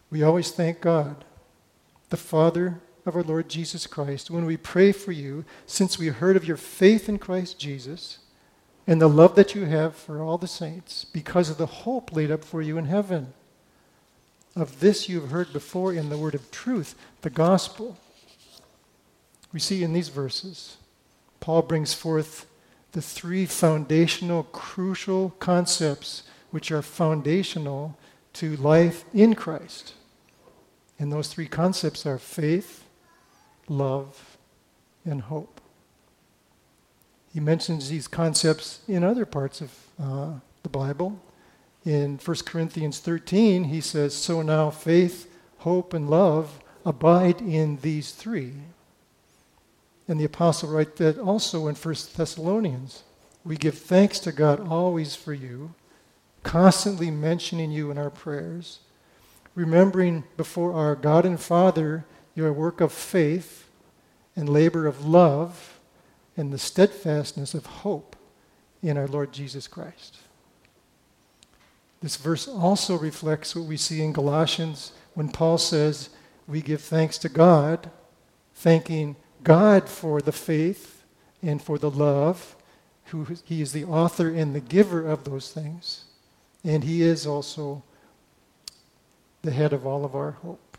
We 0.10 0.24
always 0.24 0.52
thank 0.52 0.82
God, 0.82 1.24
the 2.12 2.18
Father 2.18 2.80
of 3.06 3.16
our 3.16 3.24
Lord 3.24 3.50
Jesus 3.50 3.88
Christ, 3.88 4.30
when 4.30 4.46
we 4.46 4.58
pray 4.58 4.92
for 4.92 5.12
you, 5.12 5.44
since 5.66 5.98
we 5.98 6.10
heard 6.10 6.36
of 6.36 6.46
your 6.46 6.58
faith 6.58 7.10
in 7.10 7.18
Christ 7.18 7.58
Jesus 7.58 8.20
and 8.86 9.02
the 9.02 9.08
love 9.08 9.36
that 9.36 9.56
you 9.56 9.66
have 9.66 9.96
for 9.96 10.22
all 10.22 10.38
the 10.38 10.48
saints, 10.48 11.06
because 11.06 11.50
of 11.50 11.58
the 11.58 11.66
hope 11.66 12.12
laid 12.12 12.30
up 12.30 12.44
for 12.44 12.62
you 12.62 12.78
in 12.78 12.86
heaven. 12.86 13.34
Of 14.56 14.82
this 14.82 15.08
you 15.08 15.22
have 15.22 15.32
heard 15.32 15.54
before 15.54 15.94
in 15.94 16.10
the 16.10 16.18
word 16.18 16.36
of 16.36 16.52
truth, 16.52 16.96
the 17.22 17.30
gospel. 17.30 17.98
We 19.54 19.60
see 19.60 19.82
in 19.82 19.94
these 19.94 20.10
verses, 20.10 20.78
Paul 21.40 21.62
brings 21.62 21.94
forth 21.94 22.46
the 22.92 23.02
three 23.02 23.46
foundational, 23.46 24.44
crucial 24.44 25.30
concepts 25.40 26.24
which 26.50 26.72
are 26.72 26.82
foundational 26.82 27.98
to 28.34 28.58
life 28.58 29.06
in 29.14 29.34
Christ. 29.34 29.94
And 31.02 31.12
those 31.12 31.30
three 31.30 31.48
concepts 31.48 32.06
are 32.06 32.20
faith, 32.20 32.86
love, 33.68 34.38
and 35.04 35.20
hope. 35.20 35.60
He 37.34 37.40
mentions 37.40 37.90
these 37.90 38.08
concepts 38.08 38.82
in 38.88 39.04
other 39.04 39.26
parts 39.26 39.62
of 39.62 39.76
uh, 40.00 40.34
the 40.62 40.70
Bible. 40.70 41.20
In 41.84 42.20
1 42.24 42.38
Corinthians 42.46 43.00
13, 43.00 43.64
he 43.64 43.82
says, 43.82 44.14
So 44.14 44.44
now 44.44 44.70
faith, 44.70 45.28
hope, 45.58 45.96
and 45.96 46.08
love 46.08 46.60
abide 46.86 47.42
in 47.42 47.80
these 47.82 48.12
three. 48.12 48.54
And 50.08 50.20
the 50.20 50.26
apostle 50.26 50.70
writes 50.70 51.00
that 51.00 51.18
also 51.18 51.66
in 51.66 51.74
1 51.74 51.96
Thessalonians. 52.16 53.02
We 53.44 53.58
give 53.58 53.80
thanks 53.80 54.20
to 54.20 54.32
God 54.32 54.68
always 54.68 55.16
for 55.16 55.34
you, 55.34 55.74
constantly 56.44 57.10
mentioning 57.10 57.72
you 57.72 57.90
in 57.90 57.98
our 57.98 58.12
prayers 58.12 58.82
remembering 59.56 60.24
before 60.38 60.74
our 60.74 60.96
God 60.96 61.26
and 61.26 61.40
Father 61.40 62.06
your 62.36 62.54
work 62.54 62.82
of 62.82 62.92
faith 62.92 63.70
and 64.36 64.48
labor 64.48 64.88
of 64.88 65.06
love 65.06 65.80
and 66.38 66.52
the 66.52 66.58
steadfastness 66.58 67.54
of 67.54 67.66
hope 67.66 68.16
in 68.82 68.98
our 68.98 69.08
Lord 69.08 69.32
Jesus 69.32 69.68
Christ. 69.68 70.18
This 72.02 72.16
verse 72.16 72.48
also 72.48 72.98
reflects 72.98 73.56
what 73.56 73.66
we 73.66 73.78
see 73.78 74.02
in 74.02 74.14
Galatians 74.14 74.94
when 75.14 75.30
Paul 75.30 75.58
says, 75.58 76.10
We 76.48 76.62
give 76.62 76.82
thanks 76.82 77.18
to 77.20 77.30
God, 77.30 77.92
thanking 78.56 79.18
God 79.44 79.88
for 79.88 80.22
the 80.22 80.32
faith 80.32 81.04
and 81.44 81.62
for 81.62 81.78
the 81.78 81.92
love, 81.92 82.56
who 83.06 83.28
He 83.46 83.62
is 83.62 83.72
the 83.72 83.84
author 83.84 84.30
and 84.30 84.56
the 84.56 84.62
giver 84.62 85.06
of 85.06 85.26
those 85.26 85.52
things. 85.52 86.06
And 86.64 86.84
He 86.84 87.04
is 87.04 87.28
also 87.28 87.84
the 89.42 89.52
head 89.52 89.74
of 89.74 89.86
all 89.86 90.06
of 90.06 90.16
our 90.16 90.32
hope. 90.32 90.78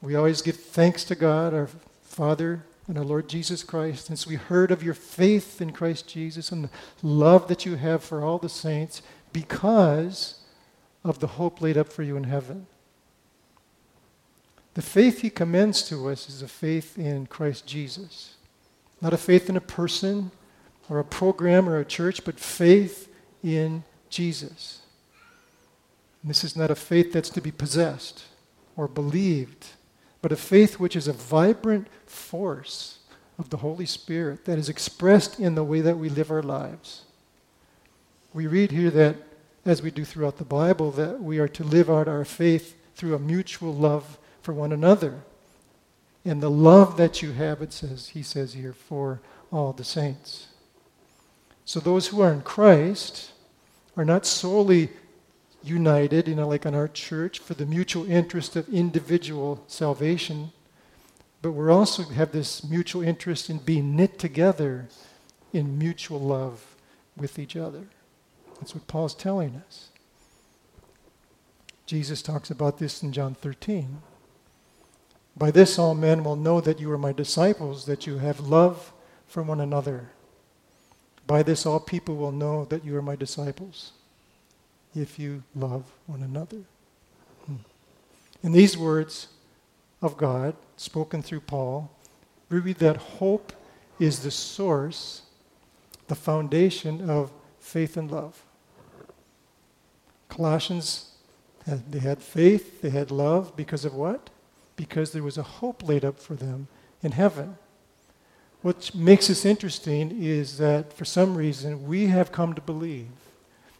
We 0.00 0.14
always 0.14 0.42
give 0.42 0.56
thanks 0.56 1.04
to 1.04 1.14
God, 1.14 1.54
our 1.54 1.68
Father, 2.02 2.64
and 2.88 2.98
our 2.98 3.04
Lord 3.04 3.28
Jesus 3.28 3.62
Christ, 3.62 4.06
since 4.06 4.26
we 4.26 4.34
heard 4.34 4.70
of 4.70 4.82
your 4.82 4.94
faith 4.94 5.60
in 5.60 5.72
Christ 5.72 6.08
Jesus 6.08 6.50
and 6.50 6.64
the 6.64 6.70
love 7.02 7.48
that 7.48 7.64
you 7.64 7.76
have 7.76 8.02
for 8.02 8.22
all 8.22 8.38
the 8.38 8.48
saints 8.48 9.02
because 9.32 10.40
of 11.04 11.20
the 11.20 11.26
hope 11.26 11.60
laid 11.60 11.76
up 11.76 11.92
for 11.92 12.02
you 12.02 12.16
in 12.16 12.24
heaven. 12.24 12.66
The 14.74 14.82
faith 14.82 15.20
he 15.20 15.30
commends 15.30 15.82
to 15.88 16.08
us 16.08 16.28
is 16.28 16.42
a 16.42 16.48
faith 16.48 16.98
in 16.98 17.26
Christ 17.26 17.66
Jesus. 17.66 18.34
Not 19.00 19.12
a 19.12 19.18
faith 19.18 19.48
in 19.48 19.56
a 19.56 19.60
person 19.60 20.30
or 20.88 20.98
a 20.98 21.04
program 21.04 21.68
or 21.68 21.78
a 21.78 21.84
church, 21.84 22.24
but 22.24 22.38
faith 22.38 23.08
in 23.42 23.84
Jesus. 24.08 24.81
And 26.22 26.30
this 26.30 26.44
is 26.44 26.56
not 26.56 26.70
a 26.70 26.76
faith 26.76 27.12
that's 27.12 27.30
to 27.30 27.40
be 27.40 27.50
possessed 27.50 28.24
or 28.76 28.88
believed, 28.88 29.66
but 30.20 30.32
a 30.32 30.36
faith 30.36 30.78
which 30.78 30.96
is 30.96 31.08
a 31.08 31.12
vibrant 31.12 31.88
force 32.06 33.00
of 33.38 33.50
the 33.50 33.58
Holy 33.58 33.86
Spirit 33.86 34.44
that 34.44 34.58
is 34.58 34.68
expressed 34.68 35.40
in 35.40 35.54
the 35.54 35.64
way 35.64 35.80
that 35.80 35.98
we 35.98 36.08
live 36.08 36.30
our 36.30 36.42
lives. 36.42 37.02
We 38.32 38.46
read 38.46 38.70
here 38.70 38.90
that, 38.90 39.16
as 39.66 39.82
we 39.82 39.90
do 39.90 40.04
throughout 40.04 40.38
the 40.38 40.44
Bible, 40.44 40.90
that 40.92 41.20
we 41.20 41.38
are 41.38 41.48
to 41.48 41.64
live 41.64 41.90
out 41.90 42.08
our 42.08 42.24
faith 42.24 42.76
through 42.94 43.14
a 43.14 43.18
mutual 43.18 43.74
love 43.74 44.18
for 44.42 44.52
one 44.52 44.72
another. 44.72 45.20
And 46.24 46.42
the 46.42 46.50
love 46.50 46.96
that 46.98 47.20
you 47.20 47.32
have, 47.32 47.62
it 47.62 47.72
says, 47.72 48.08
he 48.08 48.22
says 48.22 48.54
here, 48.54 48.72
for 48.72 49.20
all 49.50 49.72
the 49.72 49.84
saints. 49.84 50.48
So 51.64 51.80
those 51.80 52.08
who 52.08 52.20
are 52.20 52.32
in 52.32 52.42
Christ 52.42 53.32
are 53.96 54.04
not 54.04 54.24
solely 54.24 54.90
united, 55.64 56.28
you 56.28 56.34
know, 56.34 56.48
like 56.48 56.66
in 56.66 56.74
our 56.74 56.88
church, 56.88 57.38
for 57.38 57.54
the 57.54 57.66
mutual 57.66 58.08
interest 58.10 58.56
of 58.56 58.68
individual 58.68 59.62
salvation. 59.66 60.52
But 61.40 61.52
we 61.52 61.70
also 61.70 62.04
have 62.04 62.32
this 62.32 62.64
mutual 62.64 63.02
interest 63.02 63.50
in 63.50 63.58
being 63.58 63.96
knit 63.96 64.18
together 64.18 64.88
in 65.52 65.78
mutual 65.78 66.20
love 66.20 66.76
with 67.16 67.38
each 67.38 67.56
other. 67.56 67.86
That's 68.58 68.74
what 68.74 68.86
Paul's 68.86 69.14
telling 69.14 69.62
us. 69.66 69.88
Jesus 71.86 72.22
talks 72.22 72.50
about 72.50 72.78
this 72.78 73.02
in 73.02 73.12
John 73.12 73.34
13. 73.34 74.02
By 75.36 75.50
this 75.50 75.78
all 75.78 75.94
men 75.94 76.24
will 76.24 76.36
know 76.36 76.60
that 76.60 76.80
you 76.80 76.90
are 76.92 76.98
my 76.98 77.12
disciples, 77.12 77.86
that 77.86 78.06
you 78.06 78.18
have 78.18 78.40
love 78.40 78.92
for 79.26 79.42
one 79.42 79.60
another. 79.60 80.10
By 81.26 81.42
this 81.42 81.66
all 81.66 81.80
people 81.80 82.16
will 82.16 82.32
know 82.32 82.64
that 82.66 82.84
you 82.84 82.96
are 82.96 83.02
my 83.02 83.16
disciples 83.16 83.92
if 84.94 85.18
you 85.18 85.42
love 85.54 85.84
one 86.06 86.22
another. 86.22 86.58
Hmm. 87.46 87.56
In 88.42 88.52
these 88.52 88.76
words 88.76 89.28
of 90.00 90.16
God, 90.16 90.54
spoken 90.76 91.22
through 91.22 91.40
Paul, 91.40 91.90
we 92.50 92.58
read 92.58 92.78
that 92.78 92.96
hope 92.96 93.52
is 93.98 94.20
the 94.20 94.30
source, 94.30 95.22
the 96.08 96.14
foundation 96.14 97.08
of 97.08 97.30
faith 97.58 97.96
and 97.96 98.10
love. 98.10 98.42
Colossians, 100.28 101.12
they 101.66 102.00
had 102.00 102.22
faith, 102.22 102.82
they 102.82 102.90
had 102.90 103.10
love 103.10 103.56
because 103.56 103.84
of 103.84 103.94
what? 103.94 104.30
Because 104.76 105.12
there 105.12 105.22
was 105.22 105.38
a 105.38 105.42
hope 105.42 105.86
laid 105.86 106.04
up 106.04 106.18
for 106.18 106.34
them 106.34 106.68
in 107.02 107.12
heaven. 107.12 107.56
What 108.62 108.94
makes 108.94 109.28
this 109.28 109.44
interesting 109.44 110.22
is 110.22 110.58
that 110.58 110.92
for 110.92 111.04
some 111.04 111.36
reason 111.36 111.86
we 111.86 112.06
have 112.06 112.32
come 112.32 112.54
to 112.54 112.60
believe 112.60 113.08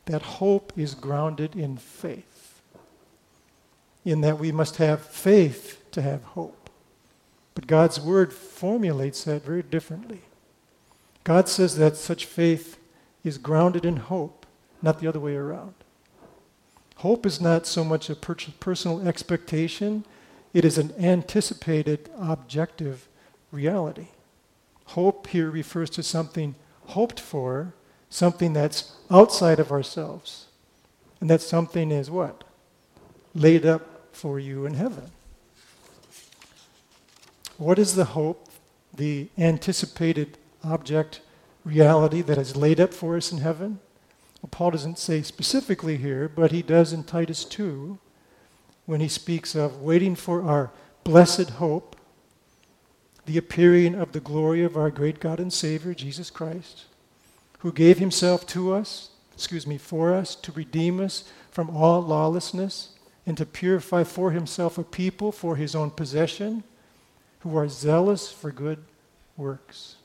that 0.06 0.22
hope 0.22 0.72
is 0.76 0.94
grounded 0.94 1.54
in 1.54 1.76
faith, 1.76 2.60
in 4.04 4.20
that 4.22 4.38
we 4.38 4.50
must 4.50 4.76
have 4.76 5.00
faith 5.00 5.82
to 5.92 6.02
have 6.02 6.22
hope. 6.22 6.70
But 7.54 7.66
God's 7.66 8.00
word 8.00 8.32
formulates 8.32 9.24
that 9.24 9.44
very 9.44 9.62
differently. 9.62 10.22
God 11.24 11.48
says 11.48 11.76
that 11.76 11.96
such 11.96 12.26
faith 12.26 12.78
is 13.22 13.38
grounded 13.38 13.84
in 13.84 13.96
hope, 13.96 14.46
not 14.80 14.98
the 14.98 15.06
other 15.06 15.20
way 15.20 15.36
around. 15.36 15.74
Hope 16.96 17.26
is 17.26 17.40
not 17.40 17.66
so 17.66 17.84
much 17.84 18.10
a 18.10 18.16
per- 18.16 18.36
personal 18.58 19.06
expectation, 19.06 20.04
it 20.52 20.64
is 20.64 20.78
an 20.78 20.92
anticipated 20.98 22.10
objective 22.18 23.08
reality. 23.50 24.08
Hope 24.86 25.28
here 25.28 25.50
refers 25.50 25.90
to 25.90 26.02
something 26.02 26.54
hoped 26.86 27.18
for 27.20 27.74
something 28.12 28.52
that's 28.52 28.92
outside 29.10 29.58
of 29.58 29.72
ourselves. 29.72 30.46
And 31.20 31.30
that 31.30 31.40
something 31.40 31.90
is 31.90 32.10
what? 32.10 32.44
Laid 33.34 33.64
up 33.64 34.14
for 34.14 34.38
you 34.38 34.66
in 34.66 34.74
heaven. 34.74 35.10
What 37.56 37.78
is 37.78 37.94
the 37.94 38.04
hope, 38.04 38.48
the 38.94 39.28
anticipated 39.38 40.36
object 40.62 41.20
reality 41.64 42.20
that 42.22 42.36
is 42.36 42.54
laid 42.54 42.80
up 42.80 42.92
for 42.92 43.16
us 43.16 43.32
in 43.32 43.38
heaven? 43.38 43.80
Well, 44.42 44.50
Paul 44.50 44.72
doesn't 44.72 44.98
say 44.98 45.22
specifically 45.22 45.96
here, 45.96 46.28
but 46.28 46.52
he 46.52 46.60
does 46.60 46.92
in 46.92 47.04
Titus 47.04 47.44
2 47.44 47.98
when 48.84 49.00
he 49.00 49.08
speaks 49.08 49.54
of 49.54 49.80
waiting 49.80 50.16
for 50.16 50.42
our 50.42 50.70
blessed 51.04 51.50
hope, 51.50 51.96
the 53.24 53.38
appearing 53.38 53.94
of 53.94 54.12
the 54.12 54.20
glory 54.20 54.62
of 54.64 54.76
our 54.76 54.90
great 54.90 55.20
God 55.20 55.38
and 55.40 55.52
Savior, 55.52 55.94
Jesus 55.94 56.28
Christ 56.28 56.86
who 57.62 57.72
gave 57.72 57.98
himself 57.98 58.46
to 58.46 58.72
us 58.72 59.12
excuse 59.34 59.66
me, 59.66 59.78
for 59.78 60.14
us 60.14 60.34
to 60.36 60.52
redeem 60.52 61.00
us 61.00 61.24
from 61.50 61.70
all 61.70 62.00
lawlessness 62.00 62.90
and 63.26 63.36
to 63.36 63.46
purify 63.46 64.04
for 64.04 64.30
himself 64.30 64.78
a 64.78 64.84
people 64.84 65.32
for 65.32 65.56
his 65.56 65.74
own 65.74 65.90
possession 65.90 66.62
who 67.40 67.56
are 67.56 67.68
zealous 67.68 68.30
for 68.30 68.52
good 68.52 68.84
works. 69.36 69.96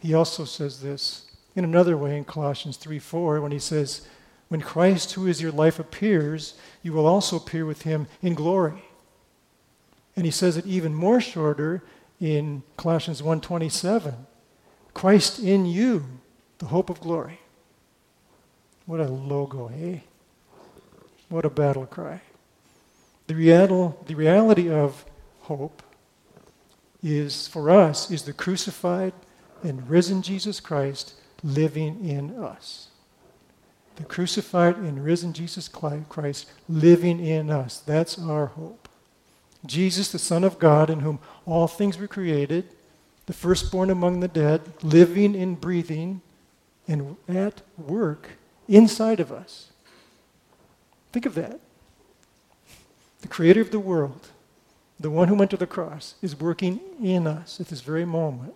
He 0.00 0.14
also 0.14 0.44
says 0.44 0.80
this 0.80 1.30
in 1.54 1.64
another 1.64 1.96
way 1.96 2.16
in 2.16 2.24
Colossians 2.24 2.76
3 2.76 2.98
4 2.98 3.40
when 3.40 3.52
he 3.52 3.58
says, 3.58 4.06
When 4.48 4.60
Christ, 4.60 5.12
who 5.12 5.26
is 5.26 5.40
your 5.40 5.52
life, 5.52 5.78
appears, 5.78 6.54
you 6.82 6.92
will 6.92 7.06
also 7.06 7.36
appear 7.36 7.64
with 7.64 7.82
him 7.82 8.08
in 8.20 8.34
glory. 8.34 8.82
And 10.16 10.24
he 10.24 10.32
says 10.32 10.56
it 10.56 10.66
even 10.66 10.92
more 10.92 11.20
shorter 11.20 11.84
in 12.20 12.62
Colossians 12.76 13.22
1:27. 13.22 14.14
Christ 14.92 15.38
in 15.38 15.66
you, 15.66 16.04
the 16.64 16.70
hope 16.70 16.88
of 16.88 16.98
glory. 16.98 17.38
What 18.86 18.98
a 18.98 19.04
logo, 19.04 19.70
eh? 19.78 19.98
What 21.28 21.44
a 21.44 21.50
battle 21.50 21.84
cry. 21.84 22.22
The, 23.26 23.34
real, 23.34 24.02
the 24.06 24.14
reality 24.14 24.70
of 24.70 25.04
hope 25.40 25.82
is, 27.02 27.46
for 27.48 27.68
us, 27.68 28.10
is 28.10 28.22
the 28.22 28.32
crucified 28.32 29.12
and 29.62 29.90
risen 29.90 30.22
Jesus 30.22 30.58
Christ 30.58 31.12
living 31.42 32.02
in 32.02 32.34
us. 32.42 32.88
The 33.96 34.04
crucified 34.04 34.78
and 34.78 35.04
risen 35.04 35.34
Jesus 35.34 35.68
Christ 35.68 36.50
living 36.66 37.20
in 37.20 37.50
us. 37.50 37.80
That's 37.80 38.18
our 38.18 38.46
hope. 38.46 38.88
Jesus, 39.66 40.10
the 40.10 40.18
Son 40.18 40.42
of 40.42 40.58
God, 40.58 40.88
in 40.88 41.00
whom 41.00 41.18
all 41.44 41.66
things 41.66 41.98
were 41.98 42.08
created, 42.08 42.70
the 43.26 43.34
firstborn 43.34 43.90
among 43.90 44.20
the 44.20 44.28
dead, 44.28 44.62
living 44.82 45.36
and 45.36 45.60
breathing 45.60 46.22
and 46.86 47.16
at 47.28 47.62
work 47.76 48.30
inside 48.68 49.20
of 49.20 49.32
us. 49.32 49.70
Think 51.12 51.26
of 51.26 51.34
that. 51.34 51.60
The 53.20 53.28
creator 53.28 53.60
of 53.60 53.70
the 53.70 53.78
world, 53.78 54.28
the 55.00 55.10
one 55.10 55.28
who 55.28 55.34
went 55.34 55.50
to 55.52 55.56
the 55.56 55.66
cross, 55.66 56.14
is 56.20 56.38
working 56.38 56.80
in 57.02 57.26
us 57.26 57.60
at 57.60 57.68
this 57.68 57.80
very 57.80 58.04
moment. 58.04 58.54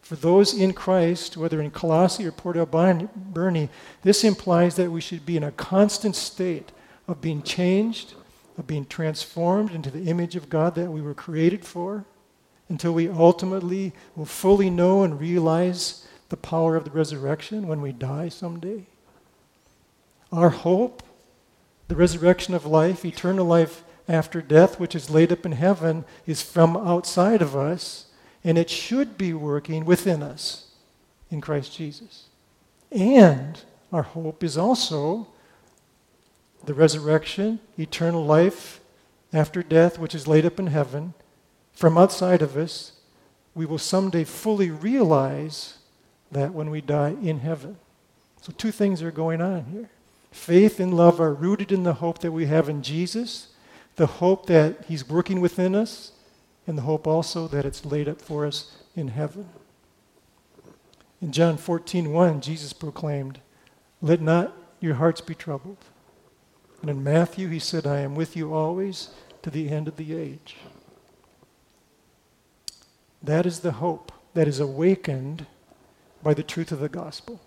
For 0.00 0.14
those 0.14 0.54
in 0.54 0.72
Christ, 0.72 1.36
whether 1.36 1.60
in 1.60 1.72
Colossae 1.72 2.24
or 2.24 2.30
Port 2.30 2.56
Alberni, 2.56 3.68
this 4.02 4.22
implies 4.22 4.76
that 4.76 4.92
we 4.92 5.00
should 5.00 5.26
be 5.26 5.36
in 5.36 5.42
a 5.42 5.50
constant 5.50 6.14
state 6.14 6.70
of 7.08 7.20
being 7.20 7.42
changed, 7.42 8.14
of 8.56 8.68
being 8.68 8.86
transformed 8.86 9.72
into 9.72 9.90
the 9.90 10.04
image 10.08 10.36
of 10.36 10.48
God 10.48 10.76
that 10.76 10.92
we 10.92 11.02
were 11.02 11.14
created 11.14 11.64
for, 11.64 12.04
until 12.68 12.92
we 12.92 13.08
ultimately 13.08 13.92
will 14.14 14.26
fully 14.26 14.70
know 14.70 15.02
and 15.02 15.18
realize 15.18 16.05
the 16.28 16.36
power 16.36 16.76
of 16.76 16.84
the 16.84 16.90
resurrection 16.90 17.68
when 17.68 17.80
we 17.80 17.92
die 17.92 18.28
someday. 18.28 18.86
Our 20.32 20.50
hope, 20.50 21.02
the 21.88 21.96
resurrection 21.96 22.54
of 22.54 22.66
life, 22.66 23.04
eternal 23.04 23.46
life 23.46 23.84
after 24.08 24.40
death, 24.40 24.78
which 24.78 24.94
is 24.94 25.10
laid 25.10 25.32
up 25.32 25.46
in 25.46 25.52
heaven, 25.52 26.04
is 26.26 26.42
from 26.42 26.76
outside 26.76 27.42
of 27.42 27.56
us, 27.56 28.06
and 28.44 28.58
it 28.58 28.70
should 28.70 29.16
be 29.16 29.32
working 29.32 29.84
within 29.84 30.22
us 30.22 30.66
in 31.30 31.40
Christ 31.40 31.76
Jesus. 31.76 32.26
And 32.90 33.60
our 33.92 34.02
hope 34.02 34.42
is 34.42 34.56
also 34.56 35.28
the 36.64 36.74
resurrection, 36.74 37.60
eternal 37.78 38.24
life 38.24 38.80
after 39.32 39.62
death, 39.62 39.98
which 39.98 40.14
is 40.14 40.26
laid 40.26 40.46
up 40.46 40.58
in 40.58 40.68
heaven, 40.68 41.14
from 41.72 41.98
outside 41.98 42.42
of 42.42 42.56
us, 42.56 42.92
we 43.54 43.66
will 43.66 43.78
someday 43.78 44.24
fully 44.24 44.70
realize 44.70 45.75
that 46.30 46.52
when 46.52 46.70
we 46.70 46.80
die 46.80 47.16
in 47.22 47.40
heaven. 47.40 47.76
So, 48.42 48.52
two 48.56 48.70
things 48.70 49.02
are 49.02 49.10
going 49.10 49.40
on 49.40 49.64
here. 49.64 49.90
Faith 50.30 50.80
and 50.80 50.94
love 50.94 51.20
are 51.20 51.32
rooted 51.32 51.72
in 51.72 51.82
the 51.82 51.94
hope 51.94 52.18
that 52.18 52.32
we 52.32 52.46
have 52.46 52.68
in 52.68 52.82
Jesus, 52.82 53.48
the 53.96 54.06
hope 54.06 54.46
that 54.46 54.84
He's 54.86 55.08
working 55.08 55.40
within 55.40 55.74
us, 55.74 56.12
and 56.66 56.76
the 56.76 56.82
hope 56.82 57.06
also 57.06 57.48
that 57.48 57.64
it's 57.64 57.84
laid 57.84 58.08
up 58.08 58.20
for 58.20 58.44
us 58.44 58.76
in 58.94 59.08
heaven. 59.08 59.48
In 61.22 61.32
John 61.32 61.56
14, 61.56 62.12
1, 62.12 62.40
Jesus 62.40 62.72
proclaimed, 62.72 63.40
Let 64.02 64.20
not 64.20 64.54
your 64.80 64.96
hearts 64.96 65.20
be 65.20 65.34
troubled. 65.34 65.78
And 66.82 66.90
in 66.90 67.02
Matthew, 67.02 67.48
he 67.48 67.58
said, 67.58 67.86
I 67.86 68.00
am 68.00 68.14
with 68.14 68.36
you 68.36 68.52
always 68.52 69.10
to 69.42 69.50
the 69.50 69.70
end 69.70 69.88
of 69.88 69.96
the 69.96 70.14
age. 70.14 70.56
That 73.22 73.46
is 73.46 73.60
the 73.60 73.72
hope 73.72 74.12
that 74.34 74.46
is 74.46 74.60
awakened 74.60 75.46
by 76.26 76.34
the 76.34 76.42
truth 76.42 76.72
of 76.72 76.80
the 76.80 76.88
gospel. 76.88 77.40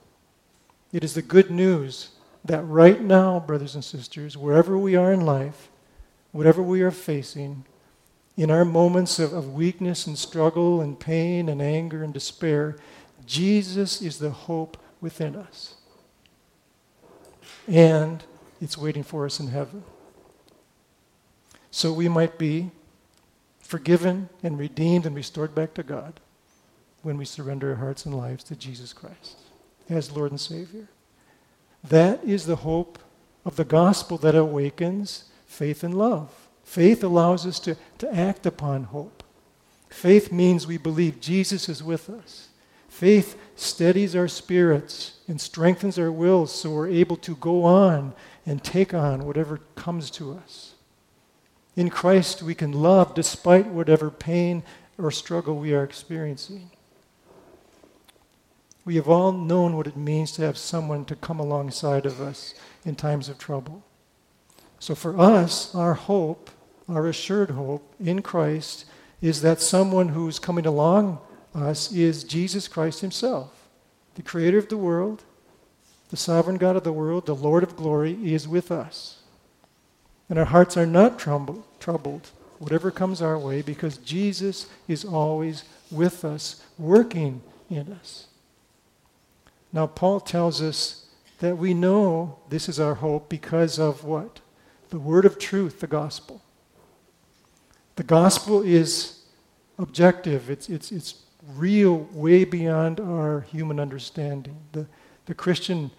It 0.94 1.04
is 1.04 1.14
the 1.14 1.22
good 1.22 1.52
news 1.52 2.12
that 2.46 2.64
right 2.64 3.02
now, 3.02 3.38
brothers 3.38 3.76
and 3.76 3.84
sisters, 3.84 4.38
wherever 4.38 4.78
we 4.78 4.96
are 4.96 5.12
in 5.12 5.26
life, 5.26 5.68
whatever 6.32 6.64
we 6.64 6.82
are 6.82 6.90
facing, 6.90 7.66
in 8.38 8.50
our 8.50 8.64
moments 8.64 9.20
of, 9.20 9.34
of 9.34 9.54
weakness 9.54 10.08
and 10.08 10.18
struggle 10.18 10.80
and 10.80 10.98
pain 10.98 11.50
and 11.50 11.62
anger 11.62 12.06
and 12.06 12.14
despair, 12.14 12.78
Jesus 13.26 14.02
is 14.02 14.18
the 14.18 14.30
hope 14.30 14.78
within 15.02 15.36
us. 15.36 15.76
And 17.68 18.24
it's 18.62 18.78
waiting 18.78 19.04
for 19.04 19.26
us 19.26 19.42
in 19.42 19.48
heaven. 19.48 19.84
So 21.70 21.92
we 21.92 22.08
might 22.08 22.38
be 22.38 22.72
forgiven 23.60 24.30
and 24.42 24.58
redeemed 24.58 25.06
and 25.06 25.18
restored 25.18 25.54
back 25.54 25.74
to 25.74 25.84
God 25.84 26.22
when 27.02 27.18
we 27.18 27.26
surrender 27.26 27.70
our 27.70 27.76
hearts 27.76 28.06
and 28.06 28.16
lives 28.16 28.44
to 28.46 28.56
Jesus 28.56 28.94
Christ 28.94 29.38
as 29.90 30.12
Lord 30.12 30.32
and 30.32 30.40
Savior. 30.40 30.88
That 31.84 32.24
is 32.24 32.46
the 32.46 32.58
hope 32.58 33.00
of 33.46 33.56
the 33.56 33.66
gospel 33.66 34.18
that 34.20 34.36
awakens 34.36 35.26
faith 35.46 35.84
and 35.84 35.98
love. 35.98 36.48
Faith 36.64 37.04
allows 37.04 37.46
us 37.46 37.60
to, 37.62 37.76
to 37.98 38.14
act 38.14 38.46
upon 38.46 38.84
hope. 38.84 39.24
Faith 39.90 40.32
means 40.32 40.68
we 40.68 40.78
believe 40.78 41.20
Jesus 41.20 41.68
is 41.68 41.82
with 41.82 42.10
us. 42.10 42.50
Faith 42.88 43.40
steadies 43.56 44.16
our 44.16 44.28
spirits 44.28 45.20
and 45.28 45.40
strengthens 45.40 45.98
our 45.98 46.12
wills 46.12 46.54
so 46.54 46.70
we're 46.70 46.90
able 46.90 47.18
to 47.18 47.36
go 47.38 47.64
on 47.64 48.14
and 48.46 48.64
take 48.64 48.94
on 48.94 49.26
whatever 49.26 49.60
comes 49.76 50.12
to 50.12 50.34
us. 50.34 50.74
In 51.76 51.90
Christ, 51.90 52.44
we 52.44 52.54
can 52.54 52.72
love 52.72 53.16
despite 53.16 53.68
whatever 53.68 54.12
pain 54.12 54.64
or 54.98 55.12
struggle 55.12 55.56
we 55.56 55.74
are 55.74 55.84
experiencing. 55.84 56.72
We 58.90 58.96
have 58.96 59.08
all 59.08 59.32
known 59.32 59.78
what 59.78 59.86
it 59.86 59.96
means 59.96 60.32
to 60.32 60.42
have 60.42 60.58
someone 60.58 61.06
to 61.06 61.16
come 61.16 61.40
alongside 61.40 62.08
of 62.08 62.20
us 62.20 62.56
in 62.84 62.96
times 62.96 63.30
of 63.30 63.38
trouble. 63.38 63.84
So 64.80 64.96
for 64.96 65.16
us, 65.20 65.76
our 65.76 65.94
hope, 65.94 66.50
our 66.88 67.06
assured 67.06 67.52
hope 67.52 67.94
in 68.00 68.24
Christ, 68.24 68.86
is 69.22 69.44
that 69.44 69.62
someone 69.62 70.10
who's 70.10 70.40
coming 70.40 70.66
along 70.66 71.20
us 71.54 71.92
is 71.92 72.24
Jesus 72.24 72.68
Christ 72.68 73.02
Himself, 73.02 73.70
the 74.16 74.24
Creator 74.24 74.58
of 74.58 74.70
the 74.70 74.78
world, 74.78 75.24
the 76.10 76.18
sovereign 76.18 76.58
God 76.58 76.76
of 76.76 76.84
the 76.84 76.92
world, 76.92 77.28
the 77.28 77.36
Lord 77.36 77.62
of 77.62 77.76
glory, 77.76 78.18
is 78.34 78.48
with 78.48 78.72
us. 78.72 79.20
And 80.32 80.40
our 80.40 80.46
hearts 80.46 80.78
are 80.78 80.88
not 80.88 81.20
troubled, 81.20 81.64
troubled, 81.80 82.32
whatever 82.58 82.90
comes 82.90 83.22
our 83.22 83.38
way, 83.38 83.62
because 83.62 83.98
Jesus 83.98 84.66
is 84.88 85.06
always 85.06 85.64
with 85.92 86.26
us, 86.26 86.64
working 86.80 87.44
in 87.70 87.94
us. 87.94 88.29
Now, 89.72 89.88
Paul 89.88 90.20
tells 90.20 90.62
us 90.62 91.06
that 91.40 91.58
we 91.58 91.74
know 91.74 92.40
this 92.50 92.68
is 92.68 92.80
our 92.80 92.96
hope 92.96 93.30
because 93.30 93.80
of 93.80 94.04
what? 94.04 94.40
The 94.90 95.00
word 95.00 95.26
of 95.26 95.38
truth, 95.38 95.80
the 95.80 95.88
gospel. 95.88 96.42
The 97.96 98.04
gospel 98.04 98.62
is 98.62 99.24
objective, 99.78 100.50
it's, 100.50 100.70
it's, 100.70 100.92
it's 100.92 101.16
real, 101.56 102.08
way 102.12 102.44
beyond 102.44 103.00
our 103.00 103.42
human 103.42 103.80
understanding. 103.80 104.58
The, 104.72 104.88
the 105.26 105.34
Christian 105.34 105.92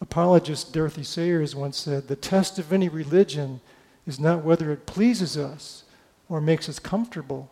apologist 0.00 0.72
Dorothy 0.72 1.02
Sayers 1.02 1.54
once 1.54 1.78
said 1.78 2.08
the 2.08 2.16
test 2.16 2.58
of 2.58 2.72
any 2.72 2.88
religion 2.88 3.60
is 4.06 4.20
not 4.20 4.44
whether 4.44 4.70
it 4.70 4.86
pleases 4.86 5.36
us 5.36 5.84
or 6.28 6.40
makes 6.40 6.68
us 6.68 6.78
comfortable, 6.78 7.50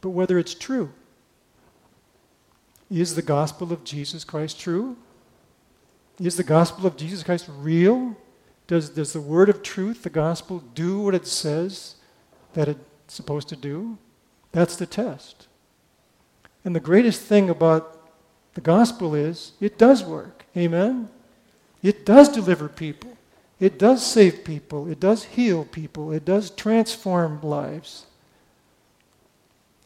but 0.00 0.10
whether 0.10 0.38
it's 0.38 0.54
true. 0.54 0.90
Is 2.90 3.14
the 3.14 3.22
gospel 3.22 3.72
of 3.72 3.84
Jesus 3.84 4.24
Christ 4.24 4.60
true? 4.60 4.96
Is 6.20 6.36
the 6.36 6.44
gospel 6.44 6.86
of 6.86 6.96
Jesus 6.96 7.22
Christ 7.22 7.48
real? 7.58 8.16
Does, 8.66 8.90
does 8.90 9.12
the 9.12 9.20
word 9.20 9.48
of 9.48 9.62
truth, 9.62 10.02
the 10.02 10.10
gospel, 10.10 10.62
do 10.74 11.00
what 11.00 11.14
it 11.14 11.26
says 11.26 11.96
that 12.54 12.68
it's 12.68 12.80
supposed 13.08 13.48
to 13.48 13.56
do? 13.56 13.98
That's 14.52 14.76
the 14.76 14.86
test. 14.86 15.48
And 16.64 16.74
the 16.74 16.80
greatest 16.80 17.20
thing 17.20 17.50
about 17.50 18.00
the 18.54 18.60
gospel 18.60 19.14
is 19.14 19.52
it 19.60 19.76
does 19.76 20.02
work. 20.02 20.44
Amen? 20.56 21.08
It 21.82 22.06
does 22.06 22.28
deliver 22.28 22.68
people. 22.68 23.14
It 23.60 23.78
does 23.78 24.04
save 24.04 24.44
people, 24.44 24.88
it 24.88 24.98
does 24.98 25.24
heal 25.24 25.64
people, 25.64 26.12
it 26.12 26.24
does 26.24 26.50
transform 26.50 27.40
lives. 27.40 28.06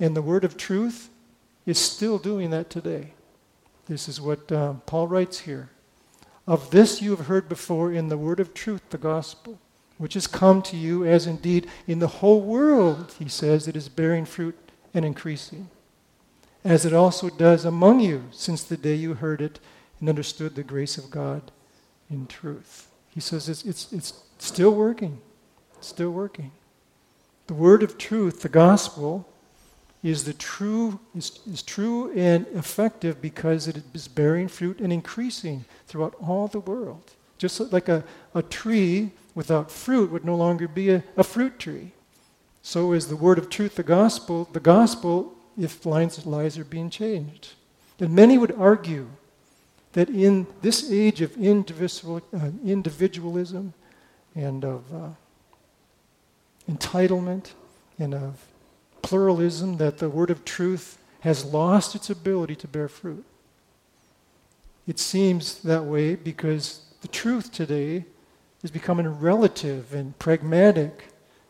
And 0.00 0.16
the 0.16 0.22
word 0.22 0.44
of 0.44 0.56
truth 0.56 1.10
is 1.66 1.78
still 1.78 2.18
doing 2.18 2.50
that 2.50 2.70
today. 2.70 3.12
This 3.86 4.08
is 4.08 4.20
what 4.20 4.50
uh, 4.50 4.74
Paul 4.86 5.06
writes 5.06 5.40
here. 5.40 5.70
Of 6.48 6.70
this 6.70 7.02
you 7.02 7.10
have 7.10 7.26
heard 7.26 7.46
before 7.46 7.92
in 7.92 8.08
the 8.08 8.16
word 8.16 8.40
of 8.40 8.54
truth, 8.54 8.80
the 8.88 8.96
gospel, 8.96 9.58
which 9.98 10.14
has 10.14 10.26
come 10.26 10.62
to 10.62 10.78
you, 10.78 11.04
as 11.04 11.26
indeed 11.26 11.68
in 11.86 11.98
the 11.98 12.06
whole 12.06 12.40
world, 12.40 13.14
he 13.18 13.28
says, 13.28 13.68
it 13.68 13.76
is 13.76 13.90
bearing 13.90 14.24
fruit 14.24 14.56
and 14.94 15.04
increasing, 15.04 15.68
as 16.64 16.86
it 16.86 16.94
also 16.94 17.28
does 17.28 17.66
among 17.66 18.00
you 18.00 18.24
since 18.30 18.62
the 18.62 18.78
day 18.78 18.94
you 18.94 19.12
heard 19.12 19.42
it 19.42 19.60
and 20.00 20.08
understood 20.08 20.54
the 20.54 20.62
grace 20.62 20.96
of 20.96 21.10
God 21.10 21.52
in 22.08 22.26
truth. 22.26 22.88
He 23.10 23.20
says 23.20 23.50
it's, 23.50 23.66
it's, 23.66 23.92
it's 23.92 24.22
still 24.38 24.70
working, 24.74 25.20
it's 25.76 25.88
still 25.88 26.12
working. 26.12 26.52
The 27.46 27.52
word 27.52 27.82
of 27.82 27.98
truth, 27.98 28.40
the 28.40 28.48
gospel, 28.48 29.28
is 30.02 30.24
the 30.24 30.32
true 30.32 31.00
is, 31.14 31.40
is 31.50 31.62
true 31.62 32.12
and 32.12 32.46
effective 32.48 33.20
because 33.20 33.66
it 33.66 33.82
is 33.94 34.08
bearing 34.08 34.48
fruit 34.48 34.80
and 34.80 34.92
increasing 34.92 35.64
throughout 35.86 36.14
all 36.20 36.46
the 36.48 36.60
world. 36.60 37.12
Just 37.36 37.60
like 37.72 37.88
a, 37.88 38.04
a 38.34 38.42
tree 38.42 39.10
without 39.34 39.70
fruit 39.70 40.10
would 40.10 40.24
no 40.24 40.36
longer 40.36 40.68
be 40.68 40.90
a, 40.90 41.04
a 41.16 41.24
fruit 41.24 41.58
tree. 41.58 41.92
So 42.62 42.92
is 42.92 43.08
the 43.08 43.16
word 43.16 43.38
of 43.38 43.48
truth, 43.48 43.76
the 43.76 43.82
gospel, 43.82 44.48
the 44.52 44.60
gospel 44.60 45.34
if 45.58 45.84
lies, 45.84 46.24
lies 46.26 46.58
are 46.58 46.64
being 46.64 46.90
changed. 46.90 47.54
And 47.98 48.14
many 48.14 48.38
would 48.38 48.52
argue 48.52 49.08
that 49.92 50.08
in 50.08 50.46
this 50.62 50.90
age 50.90 51.20
of 51.20 51.36
individual, 51.36 52.20
uh, 52.32 52.50
individualism 52.64 53.74
and 54.34 54.64
of 54.64 54.84
uh, 54.94 55.08
entitlement 56.70 57.52
and 57.98 58.14
of 58.14 58.44
pluralism 59.02 59.76
that 59.78 59.98
the 59.98 60.08
word 60.08 60.30
of 60.30 60.44
truth 60.44 60.98
has 61.20 61.44
lost 61.44 61.94
its 61.94 62.10
ability 62.10 62.56
to 62.56 62.68
bear 62.68 62.88
fruit. 62.88 63.24
It 64.86 64.98
seems 64.98 65.60
that 65.62 65.84
way 65.84 66.14
because 66.14 66.80
the 67.02 67.08
truth 67.08 67.52
today 67.52 68.04
is 68.62 68.70
becoming 68.70 69.20
relative 69.20 69.94
and 69.94 70.18
pragmatic, 70.18 71.08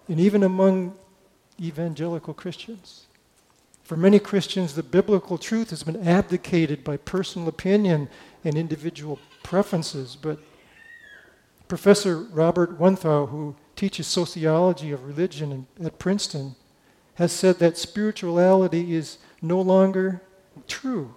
and 0.09 0.21
even 0.21 0.43
among 0.43 0.95
evangelical 1.61 2.35
Christians. 2.35 3.07
For 3.83 3.97
many 3.97 4.19
Christians, 4.19 4.75
the 4.75 4.83
biblical 4.83 5.39
truth 5.39 5.71
has 5.71 5.83
been 5.83 6.07
abdicated 6.07 6.85
by 6.85 6.99
personal 6.99 7.49
opinion 7.49 8.09
and 8.45 8.59
individual 8.59 9.19
preferences. 9.43 10.17
But 10.21 10.39
Professor 11.69 12.19
Robert 12.19 12.79
Wuthnow, 12.79 13.31
who 13.31 13.57
teaches 13.77 14.07
sociology 14.07 14.93
of 14.93 15.05
religion 15.05 15.67
at 15.83 15.99
Princeton, 15.99 16.55
has 17.19 17.33
said 17.33 17.59
that 17.59 17.77
spirituality 17.77 18.95
is 18.95 19.19
no 19.43 19.61
longer 19.61 20.23
true 20.69 21.15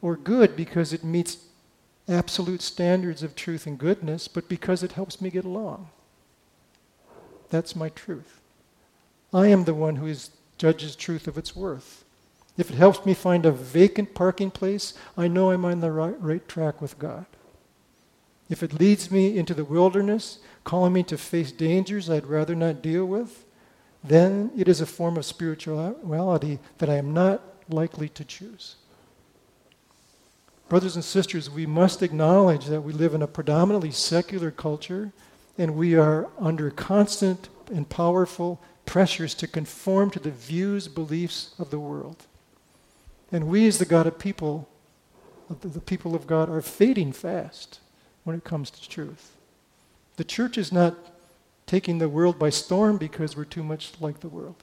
or 0.00 0.16
good 0.16 0.56
because 0.56 0.94
it 0.94 1.04
meets 1.04 1.44
absolute 2.08 2.62
standards 2.62 3.22
of 3.22 3.36
truth 3.36 3.66
and 3.66 3.76
goodness, 3.76 4.26
but 4.26 4.48
because 4.48 4.82
it 4.82 4.92
helps 4.92 5.20
me 5.20 5.28
get 5.28 5.44
along. 5.44 5.90
That's 7.50 7.76
my 7.76 7.90
truth. 7.90 8.40
I 9.34 9.48
am 9.48 9.64
the 9.64 9.74
one 9.74 9.96
who 9.96 10.06
is, 10.06 10.30
judges 10.56 10.96
truth 10.96 11.28
of 11.28 11.36
its 11.36 11.54
worth. 11.54 12.06
If 12.56 12.70
it 12.70 12.76
helps 12.76 13.04
me 13.04 13.12
find 13.12 13.44
a 13.44 13.52
vacant 13.52 14.14
parking 14.14 14.50
place, 14.50 14.94
I 15.14 15.28
know 15.28 15.50
I'm 15.50 15.66
on 15.66 15.80
the 15.80 15.92
right, 15.92 16.16
right 16.22 16.48
track 16.48 16.80
with 16.80 16.98
God. 16.98 17.26
If 18.48 18.62
it 18.62 18.80
leads 18.80 19.10
me 19.10 19.36
into 19.36 19.52
the 19.52 19.66
wilderness, 19.66 20.38
calling 20.64 20.94
me 20.94 21.02
to 21.02 21.18
face 21.18 21.52
dangers 21.52 22.08
I'd 22.08 22.26
rather 22.26 22.54
not 22.54 22.80
deal 22.80 23.04
with, 23.04 23.44
then 24.02 24.50
it 24.56 24.68
is 24.68 24.80
a 24.80 24.86
form 24.86 25.16
of 25.16 25.24
spirituality 25.24 26.58
that 26.78 26.88
I 26.88 26.96
am 26.96 27.12
not 27.12 27.42
likely 27.68 28.08
to 28.10 28.24
choose. 28.24 28.76
Brothers 30.68 30.96
and 30.96 31.04
sisters, 31.04 31.48
we 31.48 31.66
must 31.66 32.02
acknowledge 32.02 32.66
that 32.66 32.82
we 32.82 32.92
live 32.92 33.14
in 33.14 33.22
a 33.22 33.26
predominantly 33.26 33.90
secular 33.90 34.50
culture 34.50 35.12
and 35.56 35.74
we 35.74 35.96
are 35.96 36.28
under 36.38 36.70
constant 36.70 37.48
and 37.70 37.88
powerful 37.88 38.60
pressures 38.86 39.34
to 39.34 39.46
conform 39.46 40.10
to 40.10 40.20
the 40.20 40.30
views, 40.30 40.88
beliefs 40.88 41.54
of 41.58 41.70
the 41.70 41.78
world. 41.78 42.26
And 43.32 43.48
we, 43.48 43.66
as 43.66 43.78
the 43.78 43.84
God 43.84 44.06
of 44.06 44.18
people, 44.18 44.68
the 45.60 45.80
people 45.80 46.14
of 46.14 46.26
God, 46.26 46.48
are 46.48 46.62
fading 46.62 47.12
fast 47.12 47.80
when 48.24 48.36
it 48.36 48.44
comes 48.44 48.70
to 48.70 48.88
truth. 48.88 49.36
The 50.16 50.24
church 50.24 50.56
is 50.56 50.72
not 50.72 50.94
taking 51.68 51.98
the 51.98 52.08
world 52.08 52.38
by 52.38 52.50
storm 52.50 52.96
because 52.96 53.36
we're 53.36 53.44
too 53.44 53.62
much 53.62 53.92
like 54.00 54.20
the 54.20 54.28
world. 54.28 54.56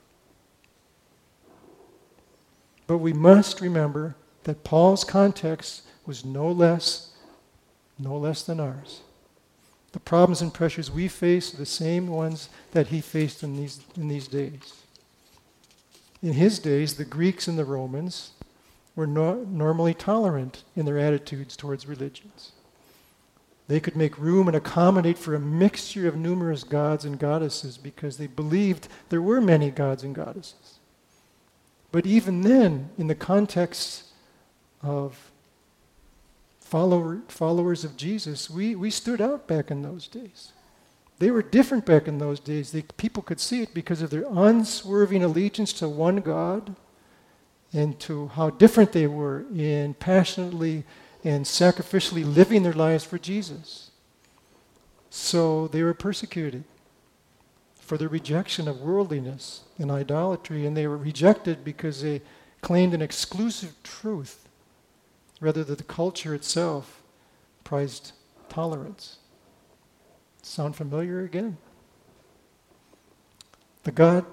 But 2.87 2.97
we 2.97 3.13
must 3.13 3.61
remember 3.61 4.15
that 4.43 4.63
Paul's 4.63 5.03
context 5.03 5.83
was 6.05 6.25
no 6.25 6.51
less, 6.51 7.11
no 7.97 8.17
less 8.17 8.41
than 8.41 8.59
ours. 8.59 9.01
The 9.91 9.99
problems 9.99 10.41
and 10.41 10.53
pressures 10.53 10.91
we 10.91 11.07
face 11.07 11.53
are 11.53 11.57
the 11.57 11.65
same 11.65 12.07
ones 12.07 12.49
that 12.71 12.87
he 12.87 13.01
faced 13.01 13.43
in 13.43 13.55
these, 13.55 13.79
in 13.95 14.07
these 14.07 14.27
days. 14.27 14.73
In 16.21 16.33
his 16.33 16.59
days, 16.59 16.95
the 16.95 17.05
Greeks 17.05 17.47
and 17.47 17.57
the 17.57 17.65
Romans 17.65 18.31
were 18.95 19.07
no, 19.07 19.45
normally 19.47 19.93
tolerant 19.93 20.63
in 20.75 20.85
their 20.85 20.97
attitudes 20.97 21.55
towards 21.55 21.87
religions. 21.87 22.51
They 23.67 23.79
could 23.79 23.95
make 23.95 24.19
room 24.19 24.47
and 24.47 24.55
accommodate 24.55 25.17
for 25.17 25.33
a 25.33 25.39
mixture 25.39 26.07
of 26.07 26.15
numerous 26.15 26.63
gods 26.63 27.03
and 27.03 27.17
goddesses 27.17 27.77
because 27.77 28.17
they 28.17 28.27
believed 28.27 28.87
there 29.09 29.21
were 29.21 29.41
many 29.41 29.71
gods 29.71 30.03
and 30.03 30.13
goddesses. 30.13 30.79
But 31.91 32.05
even 32.05 32.41
then, 32.41 32.89
in 32.97 33.07
the 33.07 33.15
context 33.15 34.03
of 34.83 35.31
follower, 36.59 37.21
followers 37.27 37.83
of 37.83 37.97
Jesus, 37.97 38.49
we, 38.49 38.75
we 38.75 38.91
stood 38.91 39.21
out 39.21 39.47
back 39.47 39.71
in 39.71 39.81
those 39.81 40.07
days. 40.07 40.51
They 41.17 41.31
were 41.31 41.41
different 41.41 41.85
back 41.85 42.07
in 42.07 42.17
those 42.17 42.39
days. 42.39 42.71
They, 42.71 42.83
people 42.97 43.23
could 43.23 43.39
see 43.39 43.61
it 43.61 43.73
because 43.73 44.01
of 44.01 44.09
their 44.09 44.25
unswerving 44.29 45.23
allegiance 45.23 45.71
to 45.73 45.87
one 45.87 46.17
God 46.17 46.75
and 47.73 47.99
to 48.01 48.27
how 48.27 48.49
different 48.51 48.91
they 48.91 49.07
were 49.07 49.45
in 49.55 49.93
passionately 49.95 50.83
and 51.25 51.43
sacrificially 51.43 52.23
living 52.23 52.61
their 52.61 52.71
lives 52.71 53.03
for 53.03 53.17
Jesus. 53.17 53.89
So 55.09 55.67
they 55.67 55.81
were 55.81 55.95
persecuted 55.95 56.63
for 57.73 57.97
their 57.97 58.07
rejection 58.07 58.67
of 58.67 58.81
worldliness 58.81 59.63
and 59.79 59.89
idolatry, 59.89 60.67
and 60.67 60.77
they 60.77 60.85
were 60.85 60.97
rejected 60.97 61.65
because 61.65 62.03
they 62.03 62.21
claimed 62.61 62.93
an 62.93 63.01
exclusive 63.01 63.73
truth 63.81 64.47
rather 65.41 65.63
than 65.63 65.77
the 65.77 65.83
culture 65.83 66.35
itself 66.35 67.01
prized 67.63 68.11
tolerance. 68.47 69.17
Sound 70.43 70.75
familiar 70.75 71.21
again? 71.21 71.57
The 73.83 73.91
God 73.91 74.25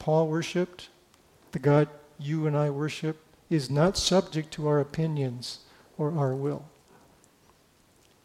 Paul 0.00 0.26
worshiped, 0.26 0.88
the 1.52 1.58
God 1.60 1.88
you 2.18 2.46
and 2.48 2.56
I 2.56 2.70
worship, 2.70 3.22
is 3.48 3.70
not 3.70 3.96
subject 3.96 4.52
to 4.52 4.66
our 4.66 4.80
opinions 4.80 5.60
or 6.00 6.18
our 6.18 6.34
will. 6.34 6.64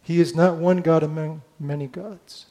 He 0.01 0.19
is 0.21 0.33
not 0.33 0.55
one 0.55 0.81
God 0.81 1.03
among 1.03 1.41
many 1.59 1.87
gods. 1.87 2.45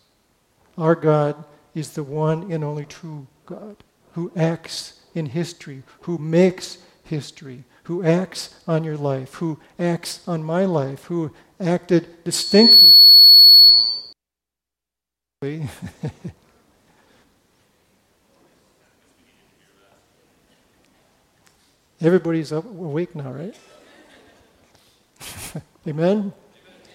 Our 0.76 0.94
God 0.94 1.42
is 1.74 1.92
the 1.92 2.04
one 2.04 2.52
and 2.52 2.62
only 2.62 2.84
true 2.84 3.26
God 3.46 3.76
who 4.12 4.30
acts 4.36 5.00
in 5.14 5.24
history, 5.26 5.82
who 6.02 6.18
makes 6.18 6.76
history, 7.04 7.64
who 7.84 8.04
acts 8.04 8.60
on 8.68 8.84
your 8.84 8.98
life, 8.98 9.34
who 9.34 9.58
acts 9.78 10.20
on 10.28 10.42
my 10.44 10.66
life, 10.66 11.04
who 11.04 11.30
acted 11.58 12.06
distinctly. 12.24 12.92
Everybody's 22.00 22.52
up, 22.52 22.66
awake 22.66 23.14
now, 23.14 23.32
right? 23.32 23.54
Amen? 25.86 26.32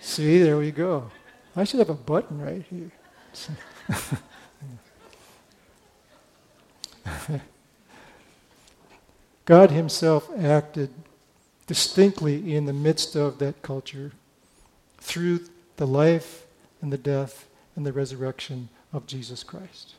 See, 0.01 0.41
there 0.41 0.57
we 0.57 0.71
go. 0.71 1.11
I 1.55 1.63
should 1.63 1.79
have 1.79 1.89
a 1.89 1.93
button 1.93 2.41
right 2.41 2.63
here. 2.69 2.91
God 9.45 9.71
Himself 9.71 10.29
acted 10.37 10.91
distinctly 11.67 12.55
in 12.55 12.65
the 12.65 12.73
midst 12.73 13.15
of 13.15 13.39
that 13.39 13.61
culture 13.61 14.11
through 14.97 15.41
the 15.77 15.87
life 15.87 16.45
and 16.81 16.93
the 16.93 16.97
death 16.97 17.47
and 17.75 17.85
the 17.85 17.93
resurrection 17.93 18.69
of 18.91 19.07
Jesus 19.07 19.43
Christ. 19.43 19.95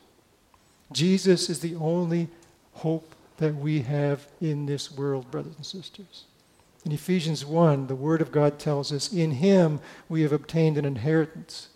Jesus 0.91 1.49
is 1.49 1.59
the 1.59 1.75
only 1.75 2.27
hope 2.73 3.15
that 3.37 3.55
we 3.55 3.81
have 3.81 4.27
in 4.39 4.65
this 4.65 4.91
world, 4.91 5.31
brothers 5.31 5.55
and 5.55 5.65
sisters. 5.65 6.25
In 6.83 6.91
Ephesians 6.91 7.45
1, 7.45 7.87
the 7.87 7.95
Word 7.95 8.21
of 8.21 8.31
God 8.31 8.57
tells 8.57 8.91
us, 8.91 9.13
In 9.13 9.31
Him 9.31 9.79
we 10.09 10.23
have 10.23 10.31
obtained 10.31 10.77
an 10.77 10.85
inheritance, 10.85 11.69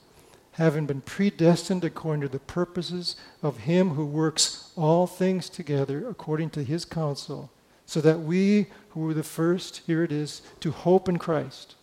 having 0.53 0.87
been 0.87 1.01
predestined 1.01 1.83
according 1.83 2.21
to 2.21 2.27
the 2.27 2.39
purposes 2.39 3.15
of 3.43 3.59
Him 3.59 3.91
who 3.91 4.05
works 4.05 4.71
all 4.75 5.05
things 5.05 5.47
together 5.49 6.07
according 6.07 6.49
to 6.51 6.63
His 6.63 6.85
counsel, 6.85 7.51
so 7.85 8.01
that 8.01 8.21
we 8.21 8.67
who 8.89 9.01
were 9.01 9.13
the 9.13 9.23
first, 9.23 9.83
here 9.85 10.03
it 10.03 10.11
is, 10.11 10.41
to 10.59 10.71
hope 10.71 11.07
in 11.07 11.19
Christ, 11.19 11.75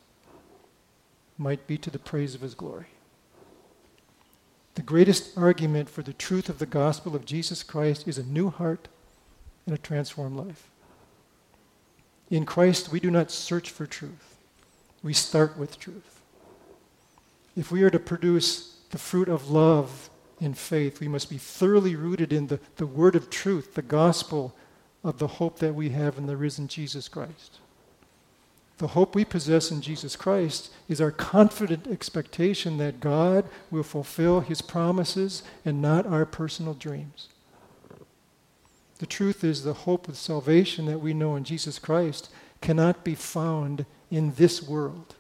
might 1.39 1.67
be 1.67 1.79
to 1.79 1.91
the 1.91 1.99
praise 1.99 2.35
of 2.35 2.41
his 2.41 2.55
glory. 2.55 2.87
The 4.75 4.83
greatest 4.83 5.37
argument 5.37 5.91
for 5.91 6.03
the 6.03 6.13
truth 6.13 6.49
of 6.49 6.59
the 6.59 6.67
gospel 6.67 7.15
of 7.15 7.27
Jesus 7.27 7.63
Christ 7.63 8.09
is 8.09 8.19
a 8.19 8.23
new 8.23 8.51
heart 8.51 8.89
and 9.67 9.75
a 9.75 9.79
transformed 9.79 10.37
life. 10.37 10.72
In 12.33 12.47
Christ, 12.47 12.91
we 12.91 12.99
do 12.99 13.11
not 13.11 13.31
search 13.31 13.69
for 13.69 13.87
truth, 13.87 14.39
we 15.03 15.13
start 15.13 15.59
with 15.59 15.79
truth. 15.79 16.23
If 17.55 17.71
we 17.71 17.83
are 17.83 17.91
to 17.91 17.99
produce 17.99 18.79
the 18.89 18.97
fruit 18.97 19.29
of 19.29 19.51
love 19.51 20.09
in 20.41 20.55
faith, 20.55 20.99
we 20.99 21.09
must 21.09 21.29
be 21.29 21.37
thoroughly 21.37 21.95
rooted 21.95 22.33
in 22.33 22.47
the, 22.47 22.59
the 22.77 22.87
word 22.87 23.17
of 23.17 23.29
truth, 23.29 23.75
the 23.75 23.83
gospel 23.83 24.57
of 25.05 25.19
the 25.19 25.27
hope 25.27 25.59
that 25.59 25.75
we 25.75 25.91
have 25.91 26.17
in 26.17 26.27
the 26.27 26.39
risen 26.39 26.69
Jesus 26.69 27.07
Christ. 27.07 27.59
The 28.79 28.89
hope 28.89 29.15
we 29.15 29.27
possess 29.27 29.71
in 29.71 29.83
Jesus 29.83 30.17
Christ 30.17 30.73
is 30.89 31.03
our 31.03 31.11
confident 31.11 31.87
expectation 31.87 32.79
that 32.79 33.01
God 33.01 33.45
will 33.71 33.83
fulfill 33.83 34.41
his 34.41 34.63
promises 34.63 35.43
and 35.67 35.83
not 35.83 36.07
our 36.07 36.25
personal 36.25 36.73
dreams. 36.73 37.29
The 39.03 39.07
truth 39.07 39.43
is, 39.43 39.65
the 39.65 39.73
hope 39.73 40.07
of 40.07 40.17
salvation 40.17 40.87
that 40.87 41.01
we 41.01 41.13
know 41.13 41.35
in 41.35 41.43
Jesus 41.43 41.81
Christ 41.81 42.31
cannot 42.61 43.03
be 43.03 43.17
found 43.17 43.85
in 44.13 44.33
this 44.35 44.63
world. 44.63 45.17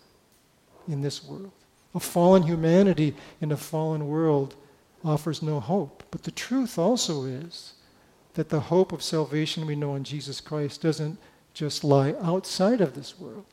In 0.86 1.00
this 1.02 1.24
world. 1.24 1.50
A 1.92 1.98
fallen 1.98 2.44
humanity 2.44 3.16
in 3.40 3.50
a 3.50 3.56
fallen 3.56 4.06
world 4.06 4.54
offers 5.04 5.42
no 5.42 5.58
hope. 5.58 6.04
But 6.12 6.22
the 6.22 6.30
truth 6.30 6.78
also 6.78 7.24
is 7.24 7.72
that 8.34 8.50
the 8.50 8.60
hope 8.60 8.92
of 8.92 9.02
salvation 9.02 9.66
we 9.66 9.74
know 9.74 9.96
in 9.96 10.04
Jesus 10.04 10.40
Christ 10.40 10.80
doesn't 10.80 11.18
just 11.52 11.82
lie 11.82 12.14
outside 12.22 12.80
of 12.80 12.94
this 12.94 13.18
world. 13.18 13.46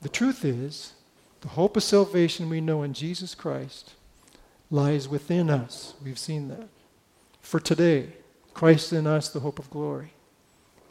The 0.00 0.08
truth 0.08 0.44
is, 0.44 0.92
the 1.40 1.48
hope 1.48 1.76
of 1.76 1.82
salvation 1.82 2.48
we 2.48 2.60
know 2.60 2.84
in 2.84 2.92
Jesus 2.92 3.34
Christ 3.34 3.94
lies 4.70 5.08
within 5.08 5.50
us. 5.50 5.94
We've 6.04 6.16
seen 6.16 6.46
that. 6.46 6.68
For 7.40 7.58
today, 7.58 8.12
Christ 8.58 8.92
in 8.92 9.06
us, 9.06 9.28
the 9.28 9.38
hope 9.38 9.60
of 9.60 9.70
glory. 9.70 10.14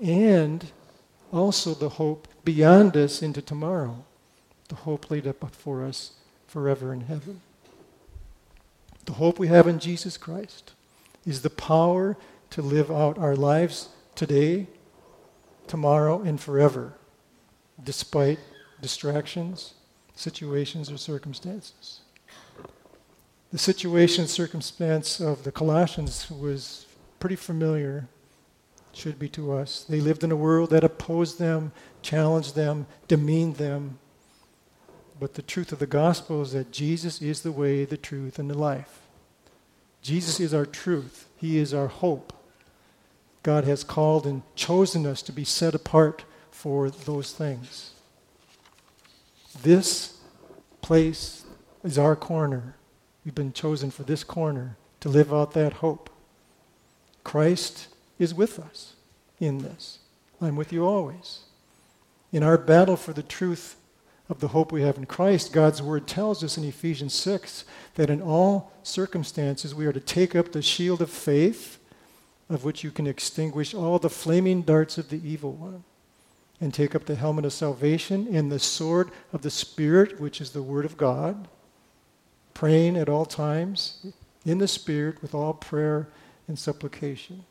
And 0.01 0.71
also 1.34 1.73
the 1.73 1.89
hope 1.89 2.30
beyond 2.45 2.95
us 2.95 3.21
into 3.21 3.41
tomorrow, 3.41 4.06
the 4.69 4.75
hope 4.75 5.12
laid 5.12 5.27
up 5.27 5.53
for 5.53 5.84
us 5.84 6.12
forever 6.47 6.93
in 6.93 7.01
heaven. 7.01 7.41
The 9.03 9.12
hope 9.12 9.38
we 9.38 9.49
have 9.49 9.67
in 9.67 9.80
Jesus 9.80 10.15
Christ 10.15 10.75
is 11.25 11.41
the 11.41 11.49
power 11.49 12.15
to 12.51 12.62
live 12.62 12.89
out 12.89 13.17
our 13.17 13.36
lives 13.36 13.89
today, 14.15 14.67
tomorrow, 15.67 16.21
and 16.21 16.39
forever, 16.39 16.93
despite 17.84 18.39
distractions, 18.80 19.73
situations, 20.15 20.89
or 20.89 20.95
circumstances. 20.95 21.99
The 23.51 23.58
situation, 23.58 24.21
and 24.21 24.30
circumstance 24.30 25.19
of 25.19 25.43
the 25.43 25.51
Colossians 25.51 26.32
was 26.32 26.87
pretty 27.19 27.36
familiar, 27.36 28.08
should 28.93 29.19
be 29.19 29.30
to 29.30 29.53
us. 29.53 29.86
They 29.88 29.99
lived 29.99 30.23
in 30.23 30.32
a 30.32 30.36
world 30.36 30.71
that 30.71 30.84
opposed 30.84 31.39
them, 31.39 31.71
challenged 32.01 32.56
them, 32.56 32.88
demeaned 33.08 33.58
them. 33.58 33.99
But 35.19 35.36
the 35.36 35.41
truth 35.41 35.71
of 35.71 35.80
the 35.80 35.88
gospel 35.88 36.41
is 36.41 36.51
that 36.53 36.71
Jesus 36.71 37.21
is 37.21 37.41
the 37.41 37.51
way, 37.51 37.86
the 37.86 37.97
truth, 37.97 38.39
and 38.39 38.49
the 38.49 38.58
life. 38.58 39.01
Jesus 40.01 40.39
is 40.39 40.53
our 40.53 40.65
truth. 40.65 41.27
He 41.38 41.58
is 41.58 41.73
our 41.73 41.88
hope. 41.88 42.34
God 43.43 43.63
has 43.63 43.84
called 43.84 44.25
and 44.25 44.41
chosen 44.56 45.06
us 45.06 45.21
to 45.23 45.32
be 45.32 45.43
set 45.43 45.75
apart 45.75 46.25
for 46.51 46.89
those 46.89 47.34
things. 47.34 47.91
This 49.63 50.17
place 50.82 51.45
is 51.84 51.97
our 51.97 52.15
corner. 52.15 52.75
We've 53.23 53.36
been 53.36 53.53
chosen 53.53 53.91
for 53.91 54.03
this 54.03 54.23
corner 54.23 54.77
to 54.99 55.10
live 55.10 55.34
out 55.34 55.53
that 55.53 55.73
hope. 55.73 56.10
Christ 57.28 57.90
is 58.20 58.34
with 58.34 58.58
us 58.58 58.94
in 59.38 59.58
this. 59.58 60.00
I'm 60.42 60.56
with 60.56 60.72
you 60.72 60.86
always. 60.86 61.40
In 62.32 62.42
our 62.42 62.58
battle 62.58 62.96
for 62.96 63.12
the 63.12 63.22
truth 63.22 63.76
of 64.30 64.40
the 64.40 64.48
hope 64.48 64.72
we 64.72 64.84
have 64.84 64.98
in 64.98 65.06
Christ, 65.08 65.52
God's 65.52 65.82
word 65.82 66.08
tells 66.08 66.42
us 66.42 66.58
in 66.58 66.63
Ephesians 66.63 67.13
6 67.16 67.66
that 67.96 68.10
in 68.10 68.22
all 68.22 68.72
circumstances 68.82 69.76
we 69.76 69.86
are 69.86 69.92
to 69.92 70.00
take 70.00 70.38
up 70.38 70.54
the 70.54 70.62
shield 70.62 71.02
of 71.02 71.10
faith, 71.10 71.80
of 72.50 72.63
which 72.63 72.82
you 72.86 72.92
can 72.92 73.06
extinguish 73.06 73.74
all 73.74 74.00
the 74.00 74.10
flaming 74.10 74.62
darts 74.62 74.98
of 74.98 75.10
the 75.10 75.22
evil 75.30 75.52
one, 75.52 75.84
and 76.62 76.74
take 76.74 76.96
up 76.96 77.08
the 77.08 77.16
helmet 77.16 77.44
of 77.44 77.52
salvation 77.52 78.34
and 78.34 78.50
the 78.50 78.58
sword 78.58 79.12
of 79.34 79.42
the 79.42 79.52
Spirit, 79.52 80.22
which 80.22 80.40
is 80.40 80.52
the 80.52 80.63
word 80.63 80.86
of 80.86 80.96
God, 80.96 81.50
praying 82.54 82.96
at 82.96 83.10
all 83.10 83.26
times 83.26 84.13
in 84.46 84.60
the 84.60 84.68
Spirit 84.68 85.22
with 85.22 85.36
all 85.36 85.54
prayer 85.54 86.08
and 86.47 86.57
supplication. 86.57 87.45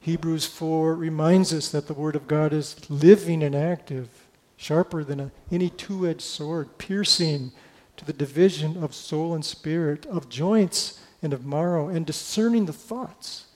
Hebrews 0.00 0.46
4 0.46 0.94
reminds 0.94 1.52
us 1.52 1.70
that 1.70 1.86
the 1.86 1.94
Word 1.94 2.14
of 2.14 2.28
God 2.28 2.52
is 2.52 2.76
living 2.88 3.42
and 3.42 3.56
active, 3.56 4.08
sharper 4.56 5.02
than 5.02 5.32
any 5.50 5.70
two 5.70 6.06
edged 6.06 6.20
sword, 6.20 6.78
piercing 6.78 7.52
to 7.96 8.04
the 8.04 8.12
division 8.12 8.82
of 8.82 8.94
soul 8.94 9.34
and 9.34 9.44
spirit, 9.44 10.06
of 10.06 10.28
joints 10.28 11.00
and 11.22 11.32
of 11.32 11.46
marrow, 11.46 11.88
and 11.88 12.06
discerning 12.06 12.66
the 12.66 12.72
thoughts 12.72 13.46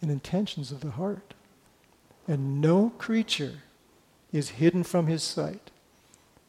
and 0.00 0.10
intentions 0.10 0.72
of 0.72 0.80
the 0.80 0.92
heart. 0.92 1.34
And 2.26 2.60
no 2.60 2.90
creature 2.98 3.62
is 4.32 4.50
hidden 4.50 4.84
from 4.84 5.06
his 5.06 5.22
sight, 5.22 5.70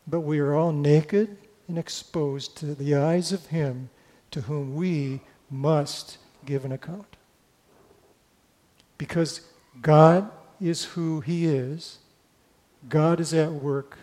but 0.07 0.21
we 0.21 0.39
are 0.39 0.53
all 0.53 0.71
naked 0.71 1.37
and 1.67 1.77
exposed 1.77 2.55
to 2.57 2.75
the 2.75 2.95
eyes 2.95 3.31
of 3.31 3.47
him 3.47 3.89
to 4.31 4.41
whom 4.41 4.75
we 4.75 5.21
must 5.49 6.17
give 6.45 6.65
an 6.65 6.71
account. 6.71 7.15
Because 8.99 9.41
God 9.81 10.29
is 10.61 10.83
who 10.85 11.21
he 11.21 11.45
is, 11.45 11.97
God 12.87 13.19
is 13.19 13.33
at 13.33 13.51
work 13.51 13.97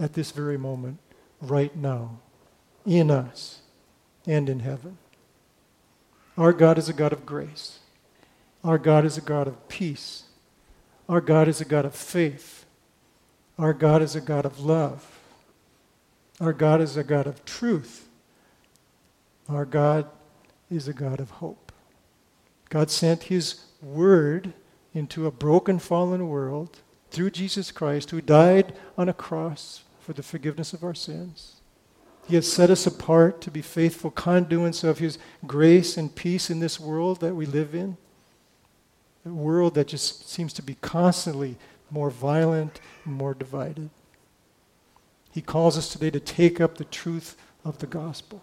at 0.00 0.14
this 0.14 0.30
very 0.30 0.56
moment, 0.56 0.98
right 1.42 1.76
now 1.76 2.20
in 2.86 3.10
us 3.10 3.60
and 4.26 4.48
in 4.48 4.60
heaven. 4.60 4.96
Our 6.38 6.52
God 6.52 6.78
is 6.78 6.88
a 6.88 6.92
God 6.92 7.12
of 7.12 7.26
grace. 7.26 7.80
Our 8.64 8.78
God 8.78 9.04
is 9.04 9.18
a 9.18 9.20
God 9.20 9.48
of 9.48 9.68
peace. 9.68 10.24
Our 11.08 11.20
God 11.20 11.48
is 11.48 11.60
a 11.60 11.64
God 11.64 11.84
of 11.84 11.94
faith. 11.94 12.64
Our 13.58 13.72
God 13.72 14.02
is 14.02 14.14
a 14.14 14.20
God 14.20 14.46
of 14.46 14.60
love. 14.60 15.18
Our 16.40 16.52
God 16.52 16.80
is 16.80 16.96
a 16.96 17.02
God 17.02 17.26
of 17.26 17.44
truth. 17.44 18.08
Our 19.48 19.64
God 19.64 20.06
is 20.70 20.86
a 20.86 20.92
God 20.92 21.18
of 21.18 21.30
hope. 21.30 21.72
God 22.68 22.90
sent 22.90 23.24
His 23.24 23.64
Word 23.80 24.52
into 24.94 25.26
a 25.26 25.30
broken, 25.30 25.78
fallen 25.78 26.28
world 26.28 26.78
through 27.10 27.30
Jesus 27.30 27.70
Christ, 27.70 28.10
who 28.10 28.20
died 28.20 28.74
on 28.96 29.08
a 29.08 29.14
cross 29.14 29.84
for 30.00 30.12
the 30.12 30.22
forgiveness 30.22 30.72
of 30.72 30.82
our 30.82 30.94
sins. 30.94 31.60
He 32.26 32.34
has 32.34 32.50
set 32.50 32.70
us 32.70 32.86
apart 32.86 33.40
to 33.42 33.50
be 33.50 33.62
faithful 33.62 34.10
conduits 34.10 34.84
of 34.84 34.98
His 34.98 35.18
grace 35.46 35.96
and 35.96 36.14
peace 36.14 36.50
in 36.50 36.60
this 36.60 36.78
world 36.78 37.20
that 37.20 37.34
we 37.34 37.46
live 37.46 37.74
in. 37.74 37.96
A 39.24 39.30
world 39.30 39.74
that 39.74 39.88
just 39.88 40.28
seems 40.28 40.52
to 40.54 40.62
be 40.62 40.76
constantly 40.80 41.56
more 41.90 42.10
violent, 42.10 42.80
more 43.04 43.34
divided. 43.34 43.90
He 45.30 45.40
calls 45.40 45.78
us 45.78 45.88
today 45.88 46.10
to 46.10 46.20
take 46.20 46.60
up 46.60 46.76
the 46.76 46.84
truth 46.84 47.36
of 47.64 47.78
the 47.78 47.86
gospel. 47.86 48.42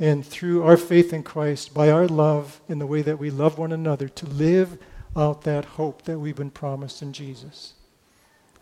And 0.00 0.24
through 0.24 0.62
our 0.62 0.78
faith 0.78 1.12
in 1.12 1.22
Christ, 1.22 1.74
by 1.74 1.90
our 1.90 2.08
love 2.08 2.62
in 2.68 2.78
the 2.78 2.86
way 2.86 3.02
that 3.02 3.18
we 3.18 3.30
love 3.30 3.58
one 3.58 3.70
another, 3.70 4.08
to 4.08 4.26
live 4.26 4.78
out 5.14 5.42
that 5.42 5.64
hope 5.66 6.02
that 6.02 6.18
we've 6.18 6.36
been 6.36 6.50
promised 6.50 7.02
in 7.02 7.12
Jesus. 7.12 7.74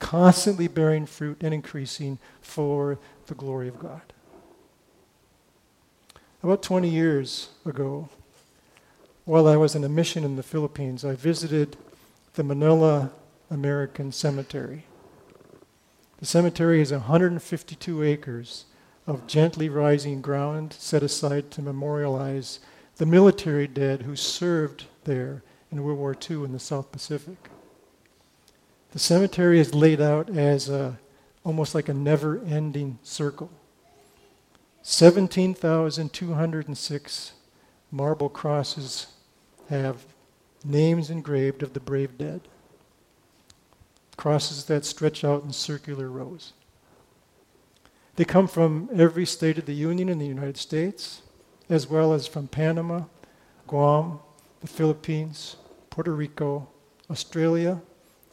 Constantly 0.00 0.66
bearing 0.66 1.06
fruit 1.06 1.38
and 1.40 1.54
increasing 1.54 2.18
for 2.40 2.98
the 3.26 3.36
glory 3.36 3.68
of 3.68 3.78
God. 3.78 4.02
About 6.42 6.62
20 6.62 6.88
years 6.88 7.50
ago, 7.64 8.08
while 9.24 9.46
I 9.46 9.56
was 9.56 9.76
in 9.76 9.84
a 9.84 9.88
mission 9.88 10.24
in 10.24 10.36
the 10.36 10.42
Philippines, 10.42 11.04
I 11.04 11.14
visited 11.14 11.76
the 12.34 12.42
Manila 12.42 13.12
American 13.50 14.10
Cemetery. 14.10 14.84
The 16.18 16.26
cemetery 16.26 16.80
is 16.80 16.90
152 16.90 18.02
acres 18.02 18.64
of 19.08 19.26
gently 19.26 19.68
rising 19.70 20.20
ground 20.20 20.76
set 20.78 21.02
aside 21.02 21.50
to 21.50 21.62
memorialize 21.62 22.60
the 22.96 23.06
military 23.06 23.66
dead 23.66 24.02
who 24.02 24.14
served 24.14 24.84
there 25.04 25.42
in 25.72 25.82
World 25.82 25.98
War 25.98 26.14
II 26.30 26.44
in 26.44 26.52
the 26.52 26.58
South 26.58 26.92
Pacific. 26.92 27.48
The 28.92 28.98
cemetery 28.98 29.60
is 29.60 29.74
laid 29.74 30.02
out 30.02 30.28
as 30.28 30.68
a 30.68 30.98
almost 31.42 31.74
like 31.74 31.88
a 31.88 31.94
never 31.94 32.38
ending 32.44 32.98
circle. 33.02 33.50
17,206 34.82 37.32
marble 37.90 38.28
crosses 38.28 39.06
have 39.70 40.04
names 40.62 41.08
engraved 41.08 41.62
of 41.62 41.72
the 41.72 41.80
brave 41.80 42.18
dead. 42.18 42.42
Crosses 44.18 44.66
that 44.66 44.84
stretch 44.84 45.24
out 45.24 45.44
in 45.44 45.52
circular 45.52 46.10
rows. 46.10 46.52
They 48.18 48.24
come 48.24 48.48
from 48.48 48.90
every 48.92 49.24
state 49.24 49.58
of 49.58 49.66
the 49.66 49.72
Union 49.72 50.08
in 50.08 50.18
the 50.18 50.26
United 50.26 50.56
States, 50.56 51.22
as 51.70 51.86
well 51.86 52.12
as 52.12 52.26
from 52.26 52.48
Panama, 52.48 53.04
Guam, 53.68 54.18
the 54.60 54.66
Philippines, 54.66 55.54
Puerto 55.88 56.10
Rico, 56.10 56.66
Australia, 57.08 57.80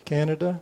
Canada, 0.03 0.59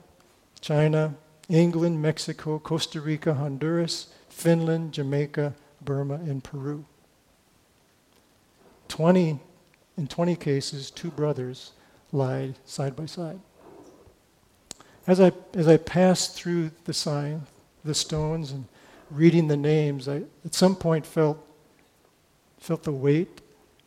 China, 0.59 1.15
England, 1.47 2.01
Mexico, 2.01 2.59
Costa 2.59 2.99
Rica, 2.99 3.35
Honduras, 3.35 4.07
Finland, 4.27 4.91
Jamaica, 4.91 5.55
Burma, 5.81 6.15
and 6.15 6.43
Peru. 6.43 6.83
20, 8.89 9.39
in 9.97 10.07
20 10.07 10.35
cases, 10.35 10.91
two 10.91 11.11
brothers 11.11 11.71
lie 12.11 12.55
side 12.65 12.93
by 12.93 13.05
side. 13.05 13.39
As 15.07 15.21
I, 15.21 15.31
as 15.53 15.69
I 15.69 15.77
passed 15.77 16.35
through 16.35 16.71
the 16.83 16.93
sign, 16.93 17.43
the 17.85 17.95
stones, 17.95 18.51
and 18.51 18.65
reading 19.13 19.47
the 19.47 19.57
names, 19.57 20.09
I 20.09 20.23
at 20.43 20.53
some 20.53 20.75
point 20.75 21.05
felt, 21.05 21.37
felt 22.57 22.83
the 22.83 22.91
weight 22.91 23.41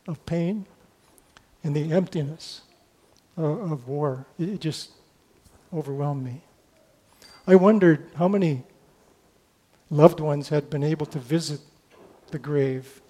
of 0.06 0.24
pain 0.24 0.66
and 1.64 1.74
the 1.74 1.92
emptiness 1.92 2.62
of, 3.36 3.72
of 3.72 3.88
war. 3.88 4.26
It, 4.38 4.48
it 4.48 4.60
just 4.60 4.90
overwhelmed 5.74 6.24
me. 6.24 6.42
I 7.46 7.56
wondered 7.56 8.08
how 8.16 8.28
many 8.28 8.62
loved 9.90 10.20
ones 10.20 10.48
had 10.48 10.70
been 10.70 10.82
able 10.82 11.06
to 11.06 11.18
visit 11.18 11.60
the 12.30 12.38
grave 12.38 13.00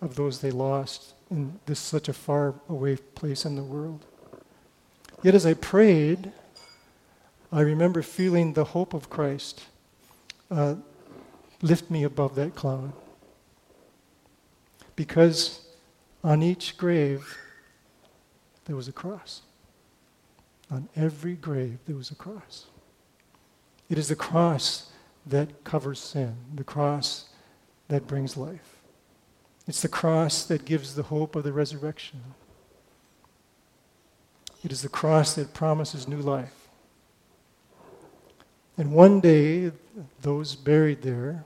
of 0.00 0.16
those 0.16 0.40
they 0.40 0.50
lost 0.50 1.14
in 1.30 1.58
this 1.66 1.78
such 1.78 2.08
a 2.08 2.12
far 2.12 2.54
away 2.68 2.96
place 2.96 3.44
in 3.44 3.56
the 3.56 3.62
world. 3.62 4.04
Yet 5.22 5.34
as 5.34 5.44
I 5.44 5.54
prayed, 5.54 6.32
I 7.50 7.60
remember 7.60 8.02
feeling 8.02 8.52
the 8.52 8.64
hope 8.64 8.94
of 8.94 9.10
Christ 9.10 9.64
uh, 10.50 10.76
lift 11.62 11.90
me 11.90 12.04
above 12.04 12.34
that 12.36 12.54
cloud. 12.54 12.92
Because 14.96 15.66
on 16.24 16.42
each 16.42 16.76
grave, 16.76 17.36
there 18.64 18.76
was 18.76 18.88
a 18.88 18.92
cross. 18.92 19.42
On 20.70 20.88
every 20.96 21.34
grave, 21.34 21.78
there 21.86 21.96
was 21.96 22.10
a 22.10 22.14
cross. 22.14 22.66
It 23.88 23.96
is 23.96 24.08
the 24.08 24.16
cross 24.16 24.90
that 25.24 25.64
covers 25.64 25.98
sin, 25.98 26.36
the 26.54 26.64
cross 26.64 27.26
that 27.88 28.06
brings 28.06 28.36
life. 28.36 28.76
It's 29.66 29.82
the 29.82 29.88
cross 29.88 30.44
that 30.44 30.64
gives 30.64 30.94
the 30.94 31.04
hope 31.04 31.36
of 31.36 31.44
the 31.44 31.52
resurrection. 31.52 32.20
It 34.64 34.72
is 34.72 34.82
the 34.82 34.88
cross 34.88 35.34
that 35.34 35.54
promises 35.54 36.08
new 36.08 36.20
life. 36.20 36.57
And 38.78 38.92
one 38.92 39.18
day, 39.20 39.72
those 40.22 40.54
buried 40.54 41.02
there, 41.02 41.44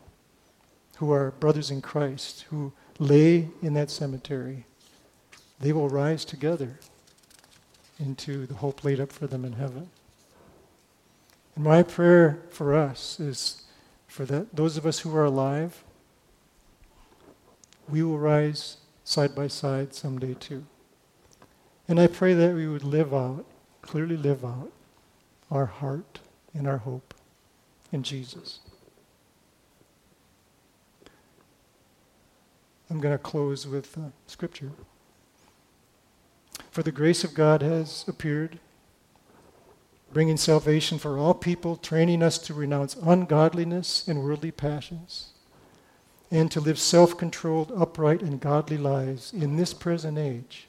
who 0.98 1.10
are 1.10 1.30
brothers 1.30 1.70
in 1.70 1.80
Christ, 1.80 2.42
who 2.50 2.74
lay 2.98 3.48
in 3.62 3.72
that 3.72 3.90
cemetery, 3.90 4.66
they 5.58 5.72
will 5.72 5.88
rise 5.88 6.26
together 6.26 6.78
into 7.98 8.46
the 8.46 8.54
hope 8.54 8.84
laid 8.84 9.00
up 9.00 9.10
for 9.10 9.26
them 9.26 9.46
in 9.46 9.54
heaven. 9.54 9.88
And 11.56 11.64
my 11.64 11.82
prayer 11.82 12.42
for 12.50 12.74
us 12.74 13.18
is 13.18 13.62
for 14.06 14.26
that, 14.26 14.54
those 14.54 14.76
of 14.76 14.84
us 14.84 14.98
who 14.98 15.16
are 15.16 15.24
alive, 15.24 15.82
we 17.88 18.02
will 18.02 18.18
rise 18.18 18.76
side 19.04 19.34
by 19.34 19.46
side 19.48 19.94
someday 19.94 20.34
too. 20.34 20.66
And 21.88 21.98
I 21.98 22.08
pray 22.08 22.34
that 22.34 22.54
we 22.54 22.68
would 22.68 22.84
live 22.84 23.14
out, 23.14 23.46
clearly 23.80 24.18
live 24.18 24.44
out, 24.44 24.70
our 25.50 25.66
heart 25.66 26.20
and 26.52 26.68
our 26.68 26.78
hope 26.78 27.14
in 27.92 28.02
Jesus. 28.02 28.60
I'm 32.90 33.00
going 33.00 33.16
to 33.16 33.22
close 33.22 33.66
with 33.66 33.96
uh, 33.96 34.10
scripture. 34.26 34.72
For 36.70 36.82
the 36.82 36.92
grace 36.92 37.22
of 37.22 37.34
God 37.34 37.62
has 37.62 38.04
appeared, 38.08 38.58
bringing 40.12 40.36
salvation 40.36 40.98
for 40.98 41.18
all 41.18 41.34
people, 41.34 41.76
training 41.76 42.22
us 42.22 42.38
to 42.38 42.54
renounce 42.54 42.96
ungodliness 42.96 44.08
and 44.08 44.22
worldly 44.22 44.50
passions, 44.50 45.32
and 46.30 46.50
to 46.50 46.60
live 46.60 46.78
self 46.78 47.16
controlled, 47.16 47.72
upright, 47.76 48.22
and 48.22 48.40
godly 48.40 48.78
lives 48.78 49.32
in 49.32 49.56
this 49.56 49.74
present 49.74 50.18
age, 50.18 50.68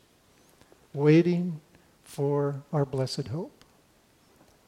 waiting 0.94 1.62
for 2.04 2.64
our 2.72 2.86
blessed 2.86 3.30
hope 3.30 3.63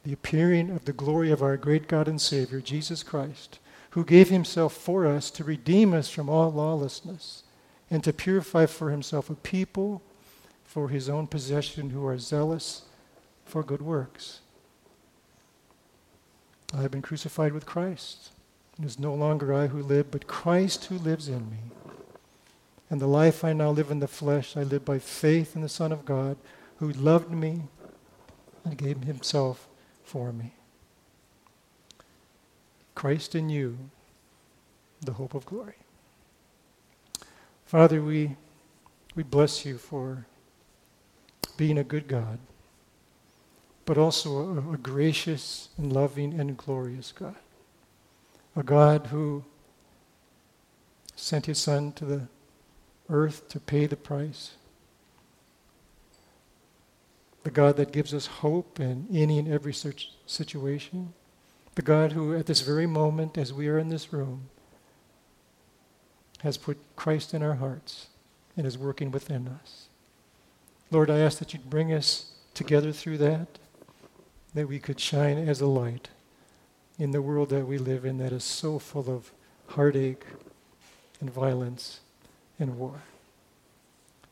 the 0.06 0.12
appearing 0.12 0.70
of 0.70 0.84
the 0.84 0.92
glory 0.92 1.32
of 1.32 1.42
our 1.42 1.56
great 1.56 1.88
God 1.88 2.06
and 2.06 2.20
Savior, 2.20 2.60
Jesus 2.60 3.02
Christ, 3.02 3.58
who 3.90 4.04
gave 4.04 4.28
himself 4.28 4.72
for 4.72 5.04
us 5.04 5.32
to 5.32 5.42
redeem 5.42 5.92
us 5.92 6.08
from 6.08 6.28
all 6.28 6.52
lawlessness 6.52 7.42
and 7.90 8.04
to 8.04 8.12
purify 8.12 8.66
for 8.66 8.92
himself 8.92 9.28
a 9.28 9.34
people 9.34 10.00
for 10.64 10.90
his 10.90 11.08
own 11.08 11.26
possession 11.26 11.90
who 11.90 12.06
are 12.06 12.18
zealous 12.18 12.82
for 13.44 13.64
good 13.64 13.82
works. 13.82 14.42
I 16.72 16.82
have 16.82 16.92
been 16.92 17.02
crucified 17.02 17.52
with 17.52 17.66
Christ. 17.66 18.30
It 18.78 18.84
is 18.84 19.00
no 19.00 19.12
longer 19.12 19.52
I 19.52 19.66
who 19.66 19.82
live, 19.82 20.12
but 20.12 20.28
Christ 20.28 20.84
who 20.84 20.98
lives 20.98 21.26
in 21.26 21.50
me. 21.50 21.58
And 22.88 23.00
the 23.00 23.08
life 23.08 23.42
I 23.42 23.52
now 23.52 23.70
live 23.70 23.90
in 23.90 23.98
the 23.98 24.06
flesh, 24.06 24.56
I 24.56 24.62
live 24.62 24.84
by 24.84 25.00
faith 25.00 25.56
in 25.56 25.62
the 25.62 25.68
Son 25.68 25.90
of 25.90 26.04
God, 26.04 26.36
who 26.76 26.92
loved 26.92 27.32
me 27.32 27.62
and 28.64 28.78
gave 28.78 29.02
himself 29.02 29.66
for 30.06 30.32
me. 30.32 30.52
Christ 32.94 33.34
in 33.34 33.50
you, 33.50 33.76
the 35.02 35.12
hope 35.12 35.34
of 35.34 35.44
glory. 35.44 35.74
Father, 37.66 38.00
we, 38.00 38.36
we 39.14 39.22
bless 39.22 39.66
you 39.66 39.76
for 39.76 40.24
being 41.56 41.76
a 41.76 41.84
good 41.84 42.06
God, 42.06 42.38
but 43.84 43.98
also 43.98 44.56
a, 44.56 44.74
a 44.74 44.76
gracious 44.78 45.68
and 45.76 45.92
loving 45.92 46.38
and 46.38 46.56
glorious 46.56 47.12
God. 47.12 47.36
A 48.54 48.62
God 48.62 49.08
who 49.08 49.44
sent 51.16 51.46
his 51.46 51.58
Son 51.58 51.92
to 51.92 52.04
the 52.04 52.22
earth 53.10 53.48
to 53.48 53.60
pay 53.60 53.86
the 53.86 53.96
price 53.96 54.52
the 57.46 57.52
God 57.52 57.76
that 57.76 57.92
gives 57.92 58.12
us 58.12 58.26
hope 58.26 58.80
in 58.80 59.06
any 59.12 59.38
and 59.38 59.46
every 59.46 59.72
situation, 59.72 61.14
the 61.76 61.82
God 61.82 62.10
who, 62.10 62.34
at 62.34 62.46
this 62.46 62.60
very 62.60 62.88
moment, 62.88 63.38
as 63.38 63.52
we 63.52 63.68
are 63.68 63.78
in 63.78 63.88
this 63.88 64.12
room, 64.12 64.48
has 66.40 66.56
put 66.56 66.76
Christ 66.96 67.34
in 67.34 67.44
our 67.44 67.54
hearts 67.54 68.08
and 68.56 68.66
is 68.66 68.76
working 68.76 69.12
within 69.12 69.46
us. 69.46 69.86
Lord, 70.90 71.08
I 71.08 71.20
ask 71.20 71.38
that 71.38 71.52
you'd 71.52 71.70
bring 71.70 71.92
us 71.92 72.32
together 72.52 72.90
through 72.90 73.18
that, 73.18 73.60
that 74.52 74.66
we 74.66 74.80
could 74.80 74.98
shine 74.98 75.38
as 75.38 75.60
a 75.60 75.66
light 75.68 76.08
in 76.98 77.12
the 77.12 77.22
world 77.22 77.50
that 77.50 77.68
we 77.68 77.78
live 77.78 78.04
in 78.04 78.18
that 78.18 78.32
is 78.32 78.42
so 78.42 78.80
full 78.80 79.08
of 79.08 79.30
heartache 79.68 80.24
and 81.20 81.32
violence 81.32 82.00
and 82.58 82.76
war. 82.76 83.02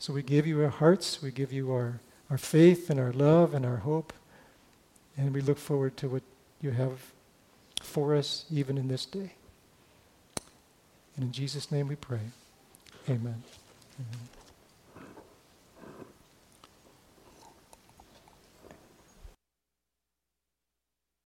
So 0.01 0.13
we 0.13 0.25
give 0.25 0.49
you 0.49 0.65
our 0.65 0.69
hearts, 0.69 1.23
we 1.23 1.31
give 1.31 1.53
you 1.53 1.71
our 1.71 2.01
our 2.35 2.39
faith 2.39 2.91
and 2.91 2.99
our 2.99 3.13
love 3.13 3.55
and 3.55 3.65
our 3.65 3.77
hope. 3.77 4.13
And 5.17 5.33
we 5.33 5.41
look 5.41 5.57
forward 5.57 5.97
to 5.99 6.09
what 6.09 6.25
you 6.61 6.73
have 6.73 6.99
for 7.81 8.17
us 8.17 8.45
even 8.51 8.77
in 8.77 8.89
this 8.89 9.07
day. 9.07 9.35
And 11.15 11.27
in 11.27 11.31
Jesus' 11.31 11.71
name 11.71 11.87
we 11.87 11.95
pray. 11.95 12.33
Amen. 13.09 13.45
Amen. 14.01 14.34